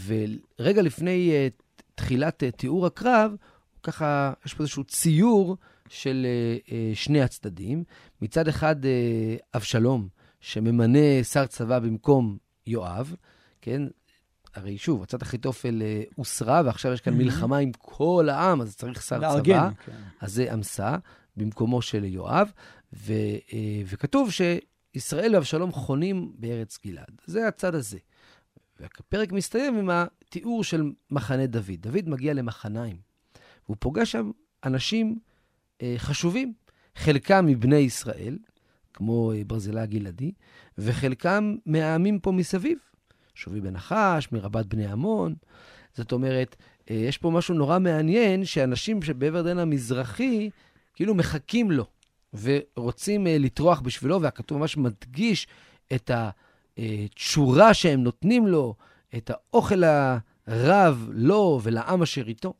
[0.05, 1.48] ורגע לפני
[1.94, 3.35] תחילת תיאור הקרב,
[3.83, 5.57] ככה, יש פה איזשהו ציור
[5.88, 7.85] של uh, uh, שני הצדדים.
[8.22, 8.88] מצד אחד, uh,
[9.55, 10.09] אבשלום,
[10.40, 13.14] שממנה שר צבא במקום יואב,
[13.61, 13.83] כן?
[14.55, 15.83] הרי שוב, הצד אחיתופל
[16.14, 17.14] הוסרה, ועכשיו יש כאן.
[17.14, 19.70] מלחמה עם כל העם, אז צריך שר לארגן, צבא.
[19.85, 19.92] כן.
[20.20, 20.96] אז זה עמסה
[21.37, 22.53] במקומו של יואב,
[22.92, 23.12] ו,
[23.87, 27.20] וכתוב שישראל ואבשלום חונים בארץ גלעד.
[27.27, 27.99] זה הצד הזה.
[28.81, 31.72] והפרק מסתיים עם התיאור של מחנה דוד.
[31.81, 32.96] דוד מגיע למחניים,
[33.66, 34.31] והוא פוגש שם
[34.64, 35.36] אנשים אה,
[35.99, 36.53] חשובים,
[36.97, 38.39] חלקם מבני ישראל,
[38.97, 40.33] כמו אה, ברזילי הגלעדי,
[40.79, 42.79] וחלקם מהעמים פה מסביב,
[43.35, 45.35] שובי בנחש, מרבת בני עמון.
[45.95, 46.57] זאת אומרת,
[46.91, 50.51] אה, יש פה משהו נורא מעניין, שאנשים שבעבר דין המזרחי,
[50.95, 51.87] כאילו מחכים לו,
[52.43, 55.47] ורוצים אה, לטרוח בשבילו, והכתוב ממש מדגיש
[55.95, 56.11] את
[56.77, 58.75] התשורה שהם נותנים לו,
[59.17, 59.83] את האוכל
[60.47, 62.55] הרב לו ולעם אשר איתו.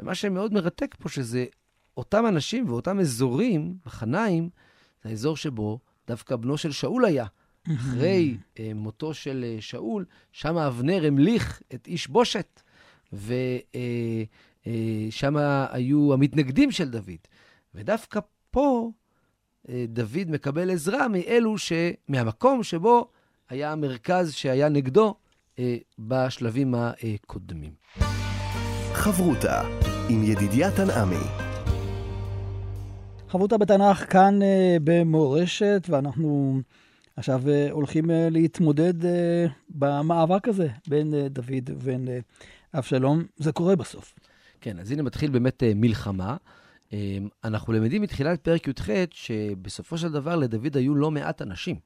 [0.00, 1.46] ומה שמאוד מרתק פה, שזה
[1.96, 4.50] אותם אנשים ואותם אזורים, מחניים,
[5.02, 7.26] זה האזור שבו דווקא בנו של שאול היה.
[7.76, 12.62] אחרי uh, מותו של uh, שאול, שם אבנר המליך את איש בושת,
[13.12, 13.36] ושם
[15.36, 17.20] uh, uh, היו המתנגדים של דוד.
[17.74, 18.90] ודווקא פה
[19.66, 21.72] uh, דוד מקבל עזרה מאלו ש...
[22.08, 23.08] מהמקום שבו
[23.48, 25.14] היה המרכז שהיה נגדו
[25.56, 25.60] uh,
[25.98, 27.72] בשלבים הקודמים.
[28.92, 29.62] חברותה
[30.08, 31.39] עם ידידיה תנעמי
[33.30, 34.44] חברותה בתנ"ך כאן uh,
[34.84, 36.60] במורשת, ואנחנו
[37.16, 38.94] עכשיו uh, הולכים uh, להתמודד
[39.68, 42.08] במאבק הזה בין דוד ובין
[42.74, 43.24] אבשלום.
[43.36, 44.14] זה קורה בסוף.
[44.60, 46.36] כן, אז הנה מתחיל באמת מלחמה.
[47.44, 51.76] אנחנו למדים מתחילת פרק י"ח שבסופו של דבר לדוד היו לא מעט אנשים.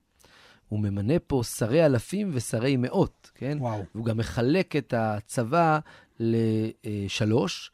[0.69, 3.59] הוא ממנה פה שרי אלפים ושרי מאות, כן?
[3.61, 3.85] וואו.
[3.95, 5.79] והוא גם מחלק את הצבא
[6.21, 7.71] לשלוש.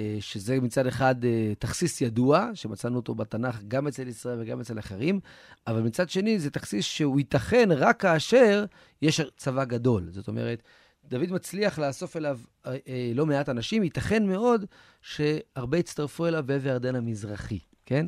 [0.00, 4.78] אה, שזה מצד אחד אה, תכסיס ידוע, שמצאנו אותו בתנ"ך גם אצל ישראל וגם אצל
[4.78, 5.20] אחרים,
[5.66, 8.64] אבל מצד שני זה תכסיס שהוא ייתכן רק כאשר
[9.02, 10.08] יש צבא גדול.
[10.10, 10.62] זאת אומרת,
[11.04, 14.64] דוד מצליח לאסוף אליו אה, לא מעט אנשים, ייתכן מאוד
[15.02, 18.06] שהרבה יצטרפו אליו בעבר הירדן המזרחי, כן?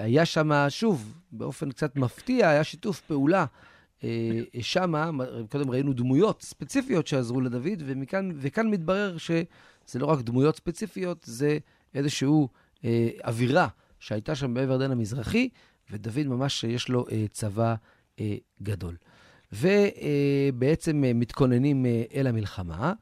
[0.00, 3.44] היה שם, שוב, באופן קצת מפתיע, היה שיתוף פעולה
[4.60, 4.94] שם,
[5.50, 9.16] קודם ראינו דמויות ספציפיות שעזרו לדוד, ומכאן, וכאן מתברר
[9.90, 11.58] שזה לא רק דמויות ספציפיות, זה
[11.94, 12.28] איזושהי
[13.24, 15.48] אווירה שהייתה שם בעבר דן המזרחי,
[15.90, 17.74] ודוד ממש יש לו צבא
[18.62, 18.96] גדול.
[19.52, 22.92] ובעצם מתכוננים אל המלחמה,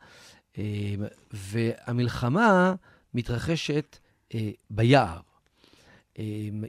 [1.32, 2.74] והמלחמה
[3.14, 3.98] מתרחשת
[4.70, 5.20] ביער,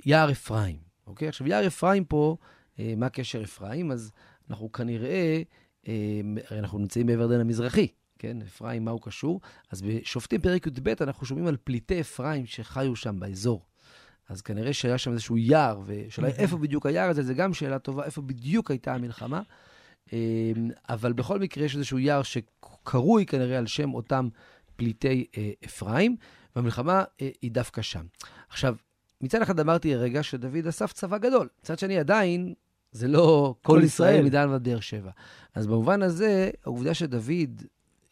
[0.05, 0.77] יער אפרים.
[1.07, 1.27] אוקיי?
[1.27, 2.37] עכשיו, יער אפרים פה,
[2.79, 3.91] מה קשר אפרים?
[3.91, 4.11] אז
[4.49, 5.41] אנחנו כנראה,
[6.49, 7.87] הרי אנחנו נמצאים בעבר דן המזרחי,
[8.19, 8.37] כן?
[8.41, 9.41] אפרים, מה הוא קשור?
[9.71, 13.65] אז בשופטים פרק י"ב אנחנו שומעים על פליטי אפרים שחיו שם באזור.
[14.29, 18.05] אז כנראה שהיה שם איזשהו יער, ושאלה איפה בדיוק היער הזה, זו גם שאלה טובה,
[18.05, 19.41] איפה בדיוק הייתה המלחמה.
[20.89, 24.29] אבל בכל מקרה יש איזשהו יער שקרוי כנראה על שם אותם
[24.75, 25.27] פליטי
[25.65, 26.15] אפרים,
[26.55, 27.03] והמלחמה
[27.41, 28.05] היא דווקא שם.
[28.49, 28.75] עכשיו,
[29.21, 32.53] מצד אחד אמרתי הרגע שדוד אסף צבא גדול, מצד שני עדיין
[32.91, 35.11] זה לא כל ישראל מדן ועד באר שבע.
[35.55, 37.63] אז במובן הזה, העובדה שדוד,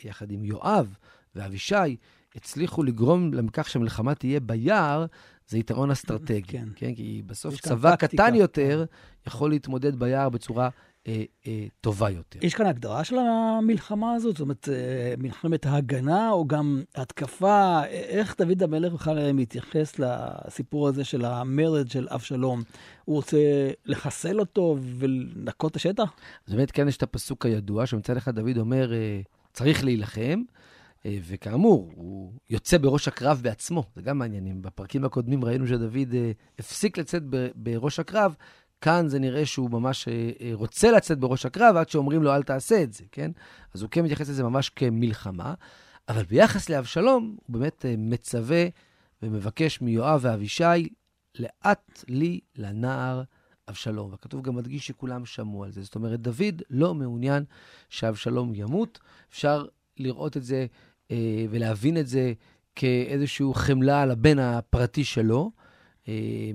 [0.04, 0.96] יחד עם יואב
[1.36, 1.96] ואבישי,
[2.36, 5.06] הצליחו לגרום לכך שהמלחמה תהיה ביער,
[5.48, 6.42] זה יתרון אסטרטגי.
[6.42, 6.68] כן.
[6.76, 6.96] כן?
[6.96, 8.86] כי בסוף צבא קטן יותר
[9.28, 10.70] יכול להתמודד ביער בצורה
[11.08, 12.40] אה, אה, טובה יותר.
[12.42, 14.36] יש כאן הגדרה של המלחמה הזאת?
[14.36, 17.84] זאת אומרת, אה, מלחמת ההגנה או גם התקפה?
[17.86, 22.64] איך דוד המלך בכלל מתייחס לסיפור הזה של המרד של אבשלום?
[23.06, 23.38] הוא רוצה
[23.86, 26.14] לחסל אותו ולנקות את השטח?
[26.48, 29.22] אז באמת כאן יש את הפסוק הידוע, שמצד אחד דוד אומר, אה,
[29.58, 30.42] צריך להילחם.
[31.06, 34.62] אה, וכאמור, הוא יוצא בראש הקרב בעצמו, זה גם מעניין.
[34.62, 37.24] בפרקים הקודמים ראינו שדוד אה, הפסיק לצאת
[37.56, 38.36] בראש הקרב,
[38.82, 42.84] כאן זה נראה שהוא ממש אה, רוצה לצאת בראש הקרב עד שאומרים לו, אל תעשה
[42.84, 43.32] את זה, כן?
[43.74, 45.54] אז הוא כן מתייחס לזה ממש כמלחמה,
[46.10, 48.66] אבל ביחס לאבשלום, הוא באמת מצווה
[49.22, 50.90] ומבקש מיואב ואבישי,
[51.40, 53.24] לאט לי לנער
[53.70, 54.10] אבשלום.
[54.14, 55.84] וכתוב גם מדגיש שכולם שמעו על זה.
[55.84, 57.44] זאת אומרת, דוד לא מעוניין
[57.90, 59.00] שאבשלום ימות.
[59.30, 59.66] אפשר
[59.98, 60.66] לראות את זה
[61.12, 62.34] אה, ולהבין את זה
[62.76, 65.52] כאיזושהי חמלה על הבן הפרטי שלו.
[66.08, 66.14] אה,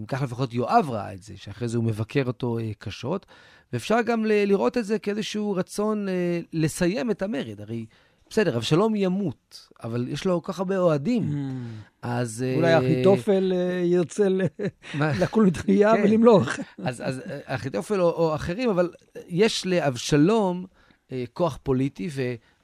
[0.08, 3.26] ככה לפחות יואב ראה את זה, שאחרי זה הוא מבקר אותו אה, קשות.
[3.72, 6.06] ואפשר גם לראות את זה כאיזשהו רצון
[6.52, 7.60] לסיים את המרד.
[7.60, 7.86] הרי
[8.32, 11.86] בסדר, אבשלום ימות, אבל יש לו כל כך הרבה אוהדים, mm.
[12.02, 12.44] אז...
[12.56, 13.52] אולי אחיתופל
[13.84, 14.28] ירצה
[15.20, 16.02] לקול מתחייה כן.
[16.04, 16.48] ולמלוך.
[16.84, 17.02] אז
[17.44, 18.90] אחיתופל או אחרים, אבל
[19.28, 20.66] יש לאבשלום
[21.32, 22.10] כוח פוליטי,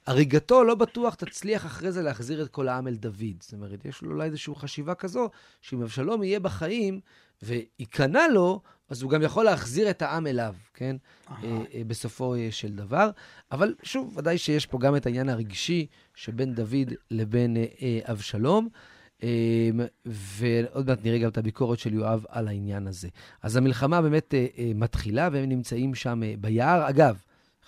[0.09, 3.35] הריגתו לא בטוח תצליח אחרי זה להחזיר את כל העם אל דוד.
[3.39, 5.29] זאת אומרת, יש לו אולי איזושהי חשיבה כזו,
[5.61, 6.99] שאם אבשלום יהיה בחיים
[7.41, 10.95] וייכנע לו, אז הוא גם יכול להחזיר את העם אליו, כן?
[11.29, 11.35] אה,
[11.73, 13.09] אה, בסופו אה, של דבר.
[13.51, 18.69] אבל שוב, ודאי שיש פה גם את העניין הרגשי שבין דוד לבין אה, אבשלום.
[19.23, 19.69] אה,
[20.05, 23.07] ועוד מעט נראה גם את הביקורת של יואב על העניין הזה.
[23.41, 26.89] אז המלחמה באמת אה, אה, מתחילה, והם נמצאים שם אה, ביער.
[26.89, 27.17] אגב,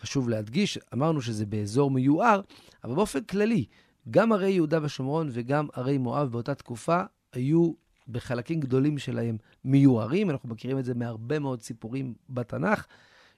[0.02, 2.42] חשוב להדגיש, אמרנו שזה באזור מיוער,
[2.84, 3.66] אבל באופן כללי,
[4.10, 7.02] גם ערי יהודה ושומרון וגם ערי מואב באותה תקופה
[7.34, 7.72] היו
[8.08, 10.30] בחלקים גדולים שלהם מיוערים.
[10.30, 12.86] אנחנו מכירים את זה מהרבה מאוד סיפורים בתנ"ך,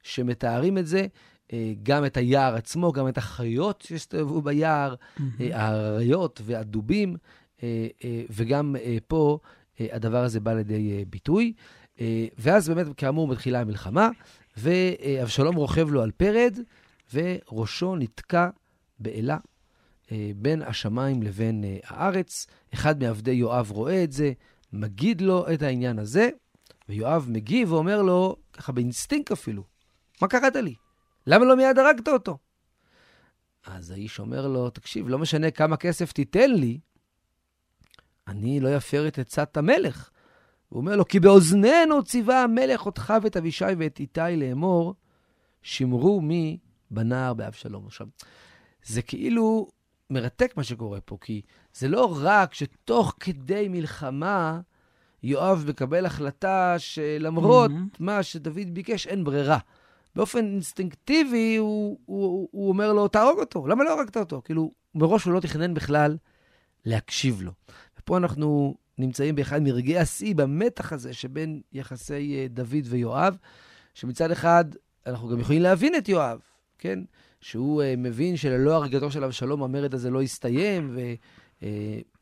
[0.04, 1.08] שמתארים את זה,
[1.54, 5.22] אה, גם את היער עצמו, גם את החיות שהסתובבו ביער, mm-hmm.
[5.52, 7.16] האריות והדובים,
[7.64, 7.88] אה,
[8.30, 8.76] וגם
[9.08, 9.40] פה
[9.80, 11.54] הדבר הזה בא לידי ביטוי.
[12.38, 14.10] ואז באמת, כאמור, מתחילה המלחמה,
[14.58, 16.60] ואבשלום רוכב לו על פרד,
[17.14, 18.50] וראשו נתקע
[19.00, 19.38] באלה
[20.12, 22.48] אה, בין השמיים לבין אה, הארץ.
[22.74, 24.32] אחד מעבדי יואב רואה את זה,
[24.74, 26.30] מגיד לו את העניין הזה,
[26.90, 29.64] ויואב מגיב ואומר לו, ככה באינסטינקט אפילו,
[30.22, 30.76] מה קראת לי?
[31.28, 32.38] למה לא מיד הרגת אותו?
[33.66, 36.80] אז האיש אומר לו, תקשיב, לא משנה כמה כסף תיתן לי,
[38.28, 40.10] אני לא אפר את עצת המלך.
[40.74, 44.96] הוא אומר לו, כי באוזנינו ציווה המלך אותך ואת אבישי ואת איתי לאמור,
[45.62, 46.58] שמרו מי
[46.92, 47.86] בנער באבשלום.
[47.86, 48.08] עכשיו,
[48.84, 49.68] זה כאילו
[50.10, 51.42] מרתק מה שקורה פה, כי
[51.74, 54.60] זה לא רק שתוך כדי מלחמה
[55.24, 57.98] יואב מקבל החלטה שלמרות mm-hmm.
[58.00, 59.58] מה שדוד ביקש, אין ברירה.
[60.16, 64.42] באופן אינסטינקטיבי הוא, הוא, הוא אומר לו, תהרוג אותו, למה לא הרגת אותו?
[64.46, 66.18] כאילו, מראש הוא לא תכנן בכלל
[66.86, 67.52] להקשיב לו.
[68.00, 73.38] ופה אנחנו נמצאים באחד מרגעי השיא במתח הזה שבין יחסי אה, דוד ויואב,
[73.94, 74.66] שמצד אחד
[75.06, 76.40] אנחנו גם יכולים להבין את יואב,
[76.78, 77.00] כן?
[77.42, 80.98] שהוא uh, מבין שללא הריגתו של אבשלום המרד הזה לא יסתיים,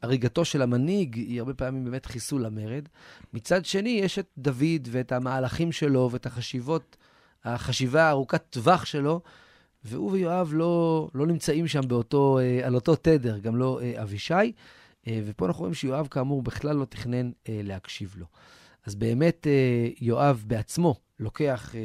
[0.04, 2.84] והריגתו uh, של המנהיג היא הרבה פעמים באמת חיסול המרד.
[3.34, 6.98] מצד שני, יש את דוד ואת המהלכים שלו ואת החשיבות,
[7.44, 9.22] החשיבה הארוכת טווח שלו,
[9.84, 14.52] והוא ויואב לא, לא נמצאים שם באותו, על אותו תדר, גם לא אבישי.
[15.08, 18.26] אה, ופה אנחנו רואים שיואב, כאמור, בכלל לא תכנן אה, להקשיב לו.
[18.86, 21.76] אז באמת אה, יואב בעצמו לוקח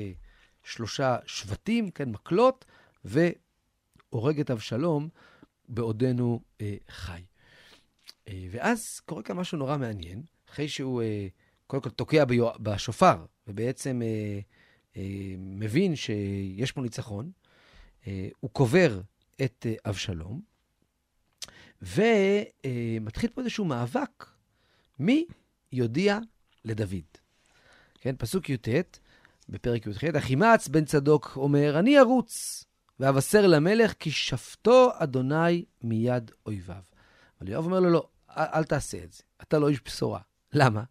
[0.65, 2.65] שלושה שבטים, כן, מקלות,
[3.05, 5.09] והורג את אבשלום
[5.69, 6.41] בעודנו
[6.89, 7.23] חי.
[8.51, 11.03] ואז קורה כאן משהו נורא מעניין, אחרי שהוא
[11.67, 12.53] קודם כל תוקע ביוע...
[12.61, 14.03] בשופר, ובעצם
[15.39, 17.31] מבין שיש פה ניצחון,
[18.41, 19.01] הוא קובר
[19.45, 20.41] את אבשלום,
[21.83, 24.27] ומתחיל פה איזשהו מאבק,
[24.99, 25.27] מי
[25.73, 26.19] יודיע
[26.65, 27.19] לדוד.
[28.01, 28.69] כן, פסוק י"ט,
[29.49, 32.65] בפרק י"ח, אחימץ בן צדוק אומר, אני ארוץ,
[33.01, 36.83] ואבשר למלך, כי שפטו אדוני מיד אויביו.
[37.41, 40.21] אבל יואב אומר לו, לא, אל, תעשה את זה, אתה לא איש בשורה.
[40.53, 40.83] למה?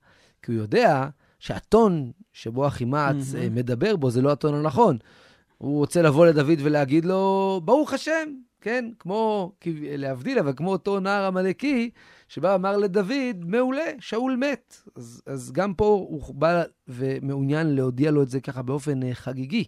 [0.42, 3.50] כי הוא יודע שהטון שבו אחימץ mm-hmm.
[3.52, 4.98] מדבר בו זה לא הטון הנכון.
[5.58, 8.30] הוא רוצה לבוא לדוד ולהגיד לו, ברוך השם,
[8.62, 8.90] כן?
[9.00, 9.52] כמו,
[9.98, 11.90] להבדיל, אבל כמו אותו נער עמלקי,
[12.28, 14.76] שבא אמר לדוד, מעולה, שאול מת.
[14.96, 19.64] אז, אז גם פה הוא בא ומעוניין להודיע לו את זה ככה באופן אה, חגיגי.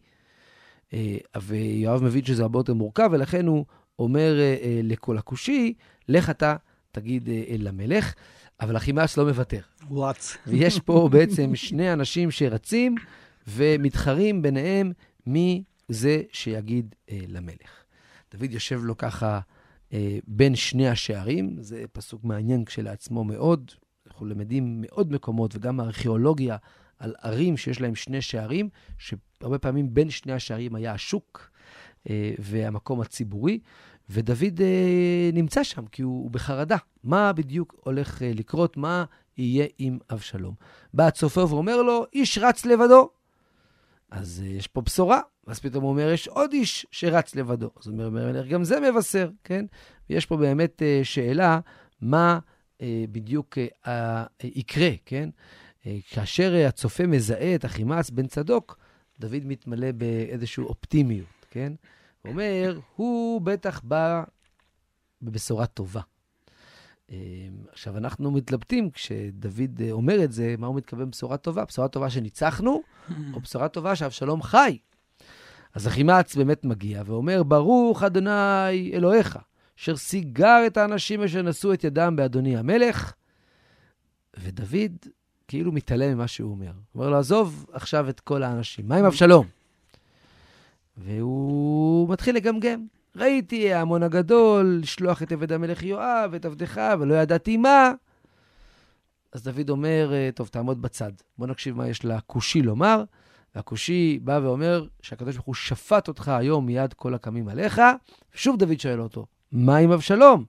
[0.93, 3.65] אה, ויואב מבין שזה הרבה יותר מורכב, ולכן הוא
[3.99, 5.73] אומר אה, לכל הכושי,
[6.09, 6.55] לך אתה
[6.91, 8.13] תגיד למלך,
[8.61, 9.61] אבל אחימאס לא מוותר.
[9.91, 10.37] רץ.
[10.47, 12.95] ויש פה בעצם שני אנשים שרצים
[13.47, 14.91] ומתחרים ביניהם
[15.27, 16.95] מי זה שיגיד
[17.27, 17.83] למלך.
[18.31, 19.39] דוד יושב לו ככה
[19.93, 23.71] אה, בין שני השערים, זה פסוק מעניין כשלעצמו מאוד.
[24.07, 26.57] אנחנו למדים מעוד מקומות, וגם הארכיאולוגיה,
[26.99, 31.51] על ערים שיש להם שני שערים, שהרבה פעמים בין שני השערים היה השוק
[32.09, 33.59] אה, והמקום הציבורי,
[34.09, 36.77] ודוד אה, נמצא שם כי הוא, הוא בחרדה.
[37.03, 38.77] מה בדיוק הולך אה, לקרות?
[38.77, 39.05] מה
[39.37, 40.55] יהיה עם אבשלום?
[40.93, 43.09] בא הצופה ואומר לו, איש רץ לבדו.
[44.11, 47.69] אז אה, יש פה בשורה, ואז פתאום הוא אומר, יש עוד איש שרץ לבדו.
[47.79, 49.65] אז אומר, מלך, גם זה מבשר, כן?
[50.09, 51.59] ויש פה באמת uh, שאלה,
[52.01, 52.39] מה
[52.77, 53.57] uh, בדיוק
[54.43, 55.29] יקרה, כן?
[56.09, 58.77] כאשר הצופה מזהה את אחימאס בן צדוק,
[59.19, 61.73] דוד מתמלא באיזושהי אופטימיות, כן?
[62.21, 64.23] הוא אומר, הוא בטח בא
[65.21, 66.01] בבשורה טובה.
[67.71, 71.65] עכשיו, אנחנו מתלבטים, כשדוד אומר את זה, מה הוא מתכוון בשורה טובה?
[71.65, 72.81] בשורה טובה שניצחנו,
[73.33, 74.77] או בשורה טובה שאבשלום חי?
[75.73, 79.39] אז אחימץ באמת מגיע ואומר, ברוך אדוני אלוהיך,
[79.79, 83.13] אשר סיגר את האנשים אשר נשאו את ידם באדוני המלך.
[84.39, 84.97] ודוד
[85.47, 86.71] כאילו מתעלם ממה שהוא אומר.
[86.91, 89.47] הוא אומר לו, עזוב עכשיו את כל האנשים, מה עם אבשלום?
[90.97, 92.96] והוא מתחיל לגמגם.
[93.17, 97.91] ראיתי ההמון הגדול, לשלוח את עבד המלך יואב, את עבדך, ולא ידעתי מה.
[99.33, 101.11] אז דוד אומר, טוב, תעמוד בצד.
[101.37, 103.03] בוא נקשיב מה יש לכושי לומר.
[103.55, 107.81] והכושי בא ואומר שהקדוש ברוך הוא שפט אותך היום מיד כל הקמים עליך.
[108.35, 110.45] ושוב דוד שואל אותו, מה עם אבשלום?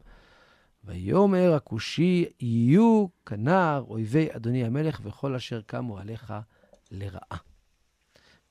[0.85, 6.35] ויאמר הכושי, יהיו כנער אויבי אדוני המלך וכל אשר קמו עליך
[6.91, 7.39] לרעה.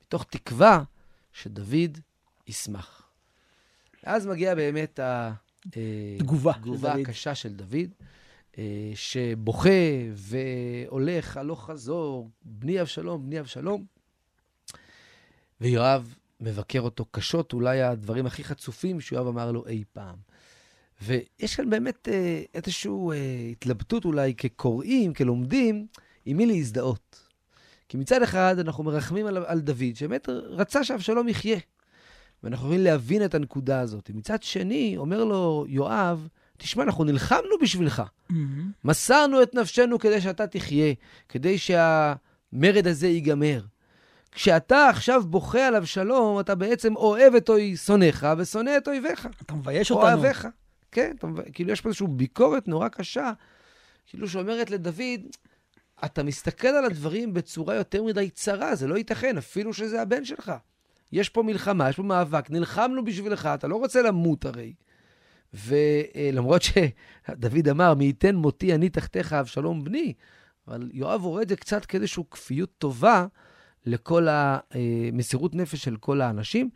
[0.01, 0.83] מתוך תקווה
[1.33, 1.97] שדוד
[2.47, 3.06] ישמח.
[4.07, 7.89] ואז מגיעה באמת התגובה התגובה הקשה של דוד,
[8.57, 9.69] אה, שבוכה
[10.13, 13.85] והולך הלוך חזור, בני אבשלום, בני אבשלום.
[15.61, 20.15] ויואב מבקר אותו קשות, אולי הדברים הכי חצופים שיואב אמר לו אי פעם.
[21.01, 25.87] ויש כאן באמת אה, איזושהי אה, התלבטות אולי כקוראים, כלומדים,
[26.25, 27.27] עם מי להזדהות.
[27.89, 31.59] כי מצד אחד אנחנו מרחמים על, על דוד, שבאמת רצה שאבשלום יחיה.
[32.43, 34.09] ואנחנו יכולים להבין את הנקודה הזאת.
[34.13, 38.03] מצד שני, אומר לו יואב, תשמע, אנחנו נלחמנו בשבילך.
[38.31, 38.33] Mm-hmm.
[38.83, 40.93] מסרנו את נפשנו כדי שאתה תחיה,
[41.29, 43.61] כדי שהמרד הזה ייגמר.
[44.31, 49.27] כשאתה עכשיו בוכה על אבשלום, אתה בעצם אוהב את שונאיך ושונא את אויביך.
[49.41, 50.07] אתה מבייש אותנו.
[50.07, 50.47] אוהביך.
[50.91, 53.31] כן, אתה, כאילו יש פה איזושהי ביקורת נורא קשה,
[54.05, 55.21] כאילו שאומרת לדוד,
[56.05, 60.51] אתה מסתכל על הדברים בצורה יותר מדי צרה, זה לא ייתכן, אפילו שזה הבן שלך.
[61.11, 64.73] יש פה מלחמה, יש פה מאבק, נלחמנו בשבילך, אתה לא רוצה למות הרי.
[65.53, 70.13] ולמרות שדוד אמר, מי ייתן מותי אני תחתיך אבשלום בני,
[70.67, 73.25] אבל יואב רואה את זה קצת כאיזושהי כפיות טובה
[73.85, 76.69] לכל המסירות נפש של כל האנשים,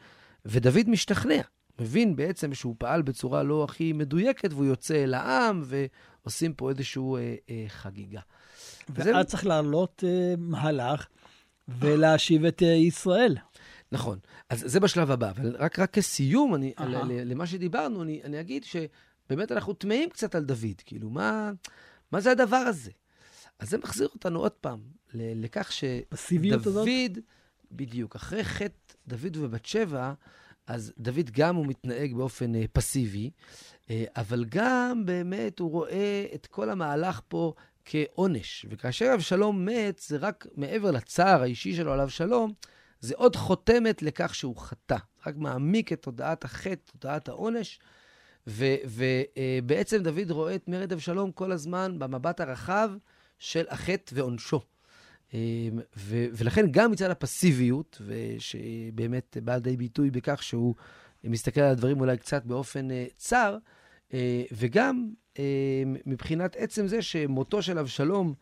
[0.46, 1.42] ודוד משתכנע,
[1.80, 7.04] מבין בעצם שהוא פעל בצורה לא הכי מדויקת, והוא יוצא אל העם, ועושים פה איזושהי
[7.16, 8.20] אה, אה, חגיגה.
[8.90, 9.24] ואז וזה...
[9.24, 11.08] צריך לעלות אה, מהלך
[11.68, 13.38] ולהשיב את אה, ישראל.
[13.92, 14.20] נכון.
[14.50, 16.84] אז זה בשלב הבא, אבל רק, רק כסיום אני, uh-huh.
[17.26, 20.82] למה שדיברנו, אני, אני אגיד שבאמת אנחנו טמאים קצת על דוד.
[20.86, 21.52] כאילו, מה,
[22.12, 22.92] מה זה הדבר הזה?
[23.60, 24.80] אז זה מחזיר אותנו עוד פעם
[25.14, 27.20] לכך שדוד?
[27.72, 30.14] בדיוק, אחרי חטא דוד ובת שבע,
[30.68, 33.32] אז דוד גם הוא מתנהג באופן אה, פסיבי,
[33.90, 37.54] אה, אבל גם באמת הוא רואה את כל המהלך פה
[37.86, 38.66] כעונש.
[38.70, 42.54] וכאשר אבשלום מת, זה רק מעבר לצער האישי שלו על אבשלום,
[43.02, 44.98] זה עוד חותמת לכך שהוא חטא.
[45.26, 47.80] רק מעמיק את תודעת החטא, תודעת העונש.
[48.48, 52.90] ובעצם uh, דוד רואה את מרד אבשלום כל הזמן במבט הרחב
[53.40, 54.62] של החטא ועונשו.
[55.34, 60.76] ו- ולכן גם מצד הפסיביות, ושבאמת בא לידי ביטוי בכך שהוא
[61.24, 63.58] מסתכל על הדברים אולי קצת באופן uh, צר,
[64.52, 65.10] וגם
[66.06, 68.34] מבחינת עצם זה שמותו של אבשלום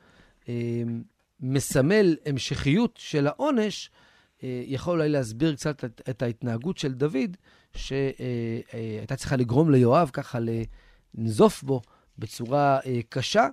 [1.39, 4.08] מסמל המשכיות של העונש, אה,
[4.43, 7.37] יכול אולי להסביר קצת את, את ההתנהגות של דוד,
[7.73, 10.39] שהייתה צריכה לגרום ליואב ככה
[11.15, 11.81] לנזוף בו
[12.17, 13.47] בצורה אה, קשה,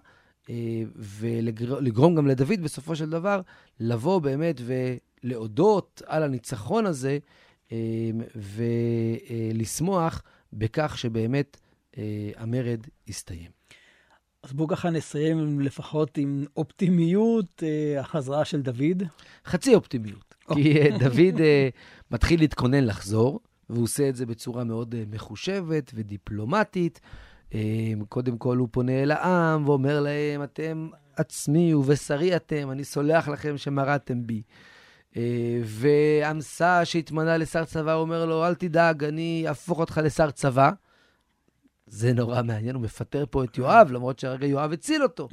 [0.50, 0.54] אה,
[0.96, 3.40] ולגרום גם לדוד בסופו של דבר
[3.80, 4.60] לבוא באמת
[5.24, 7.18] ולהודות על הניצחון הזה,
[8.36, 10.22] ולשמוח
[10.52, 11.60] בכך שבאמת
[12.36, 13.50] המרד הסתיים.
[14.42, 17.62] אז בואו ככה נסיים לפחות עם אופטימיות,
[17.98, 19.02] החזרה של דוד.
[19.46, 20.25] חצי אופטימיות.
[20.54, 23.40] כי אה, דוד uh, מתחיל להתכונן לחזור,
[23.70, 27.00] והוא עושה את זה בצורה מאוד uh, מחושבת ודיפלומטית.
[28.08, 33.58] קודם כל הוא פונה אל העם ואומר להם, אתם עצמי ובשרי אתם, אני סולח לכם
[33.58, 34.42] שמרדתם בי.
[35.64, 40.70] ועמסה שהתמנה לשר צבא אומר לו, אל תדאג, אני אהפוך אותך לשר צבא.
[41.86, 45.28] זה נורא מעניין, הוא מפטר פה את יואב, למרות שהרגע יואב הציל אותו.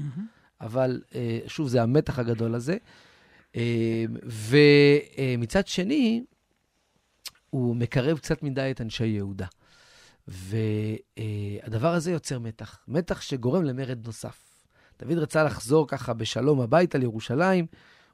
[0.62, 1.02] אבל
[1.48, 2.78] שוב, זה המתח הגדול הזה.
[3.56, 3.62] אמ,
[4.26, 6.24] ומצד שני,
[7.50, 9.46] הוא מקרב קצת מדי את אנשי יהודה.
[10.28, 14.54] והדבר הזה יוצר מתח, מתח שגורם למרד נוסף.
[15.00, 17.66] דוד רצה לחזור ככה בשלום הביתה לירושלים,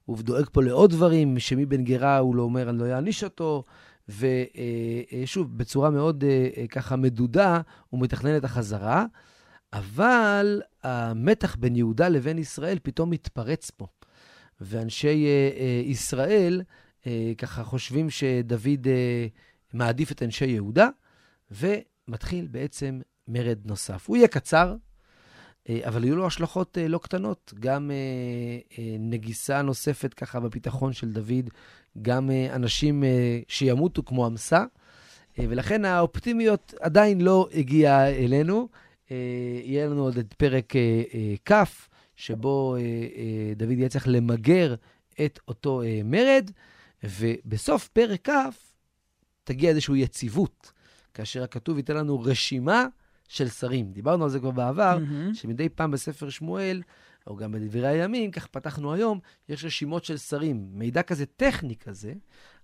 [0.06, 3.64] הוא דואג פה לעוד דברים, שמי בן גרה הוא לא אומר, אני לא אעניש אותו,
[4.10, 9.06] ושוב, בצורה מאוד אה, ככה מדודה, הוא מתכנן את החזרה,
[9.74, 13.88] אבל המתח בין יהודה לבין ישראל פתאום מתפרץ פה.
[14.62, 16.62] ואנשי אה, אה, ישראל
[17.08, 18.88] אה, ככה חושבים שדוד
[19.74, 20.90] מעדיף את אנשי יהודה,
[21.52, 24.08] ומתחיל בעצם מרד נוסף.
[24.08, 24.76] הוא יהיה קצר,
[25.70, 27.92] אבל יהיו לו השלכות לא קטנות, גם
[29.00, 31.50] נגיסה נוספת ככה בביטחון של דוד,
[32.02, 33.04] גם אנשים
[33.48, 34.64] שימותו כמו עמסה,
[35.38, 38.70] ולכן האופטימיות עדיין לא הגיעה אלינו.
[39.10, 40.74] יהיה לנו עוד את פרק
[41.46, 41.89] כ',
[42.20, 44.76] שבו אה, אה, דוד יהיה צריך למגר
[45.26, 46.52] את אותו אה, מרד,
[47.04, 48.34] ובסוף פרק כ'
[49.44, 50.72] תגיע איזושהי יציבות,
[51.14, 52.86] כאשר הכתוב ייתן לנו רשימה
[53.28, 53.92] של שרים.
[53.92, 55.34] דיברנו על זה כבר בעבר, mm-hmm.
[55.36, 56.82] שמדי פעם בספר שמואל,
[57.28, 60.68] או גם בדברי הימים, כך פתחנו היום, יש רשימות של שרים.
[60.72, 62.14] מידע כזה טכני כזה,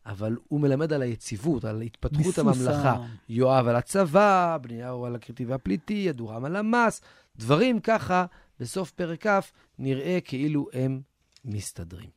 [0.06, 2.72] אבל הוא מלמד על היציבות, על התפתחות מסוסה.
[2.72, 3.06] הממלכה.
[3.30, 7.01] יואב על הצבא, בניהו על הכרתי והפליטי, אדורם על המס,
[7.38, 8.26] דברים ככה
[8.60, 11.01] בסוף פרק כ' נראה כאילו הם
[11.45, 12.10] מסתדרים.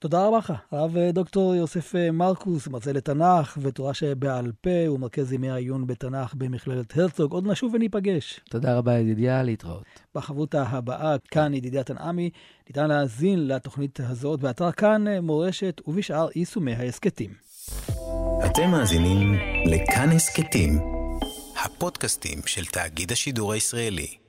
[0.00, 5.32] תודה רבה לך, הרב אה, דוקטור יוסף אה, מרקוס, מרצה לתנ"ך ותורה שבעל פה, ומרכז
[5.32, 7.32] ימי העיון בתנ"ך במכללת הרצוג.
[7.32, 8.40] עוד נשוב וניפגש.
[8.50, 9.84] תודה רבה, ידידיה, להתראות.
[10.14, 12.30] בחברותה הבאה, כאן ידידיה תנעמי,
[12.68, 17.30] ניתן להאזין לתוכנית הזאת באתר כאן אה, מורשת ובשאר יישומי ההסכתים.
[18.46, 19.34] אתם מאזינים
[19.66, 20.78] לכאן הסכתים,
[21.64, 24.27] הפודקאסטים של תאגיד השידור הישראלי.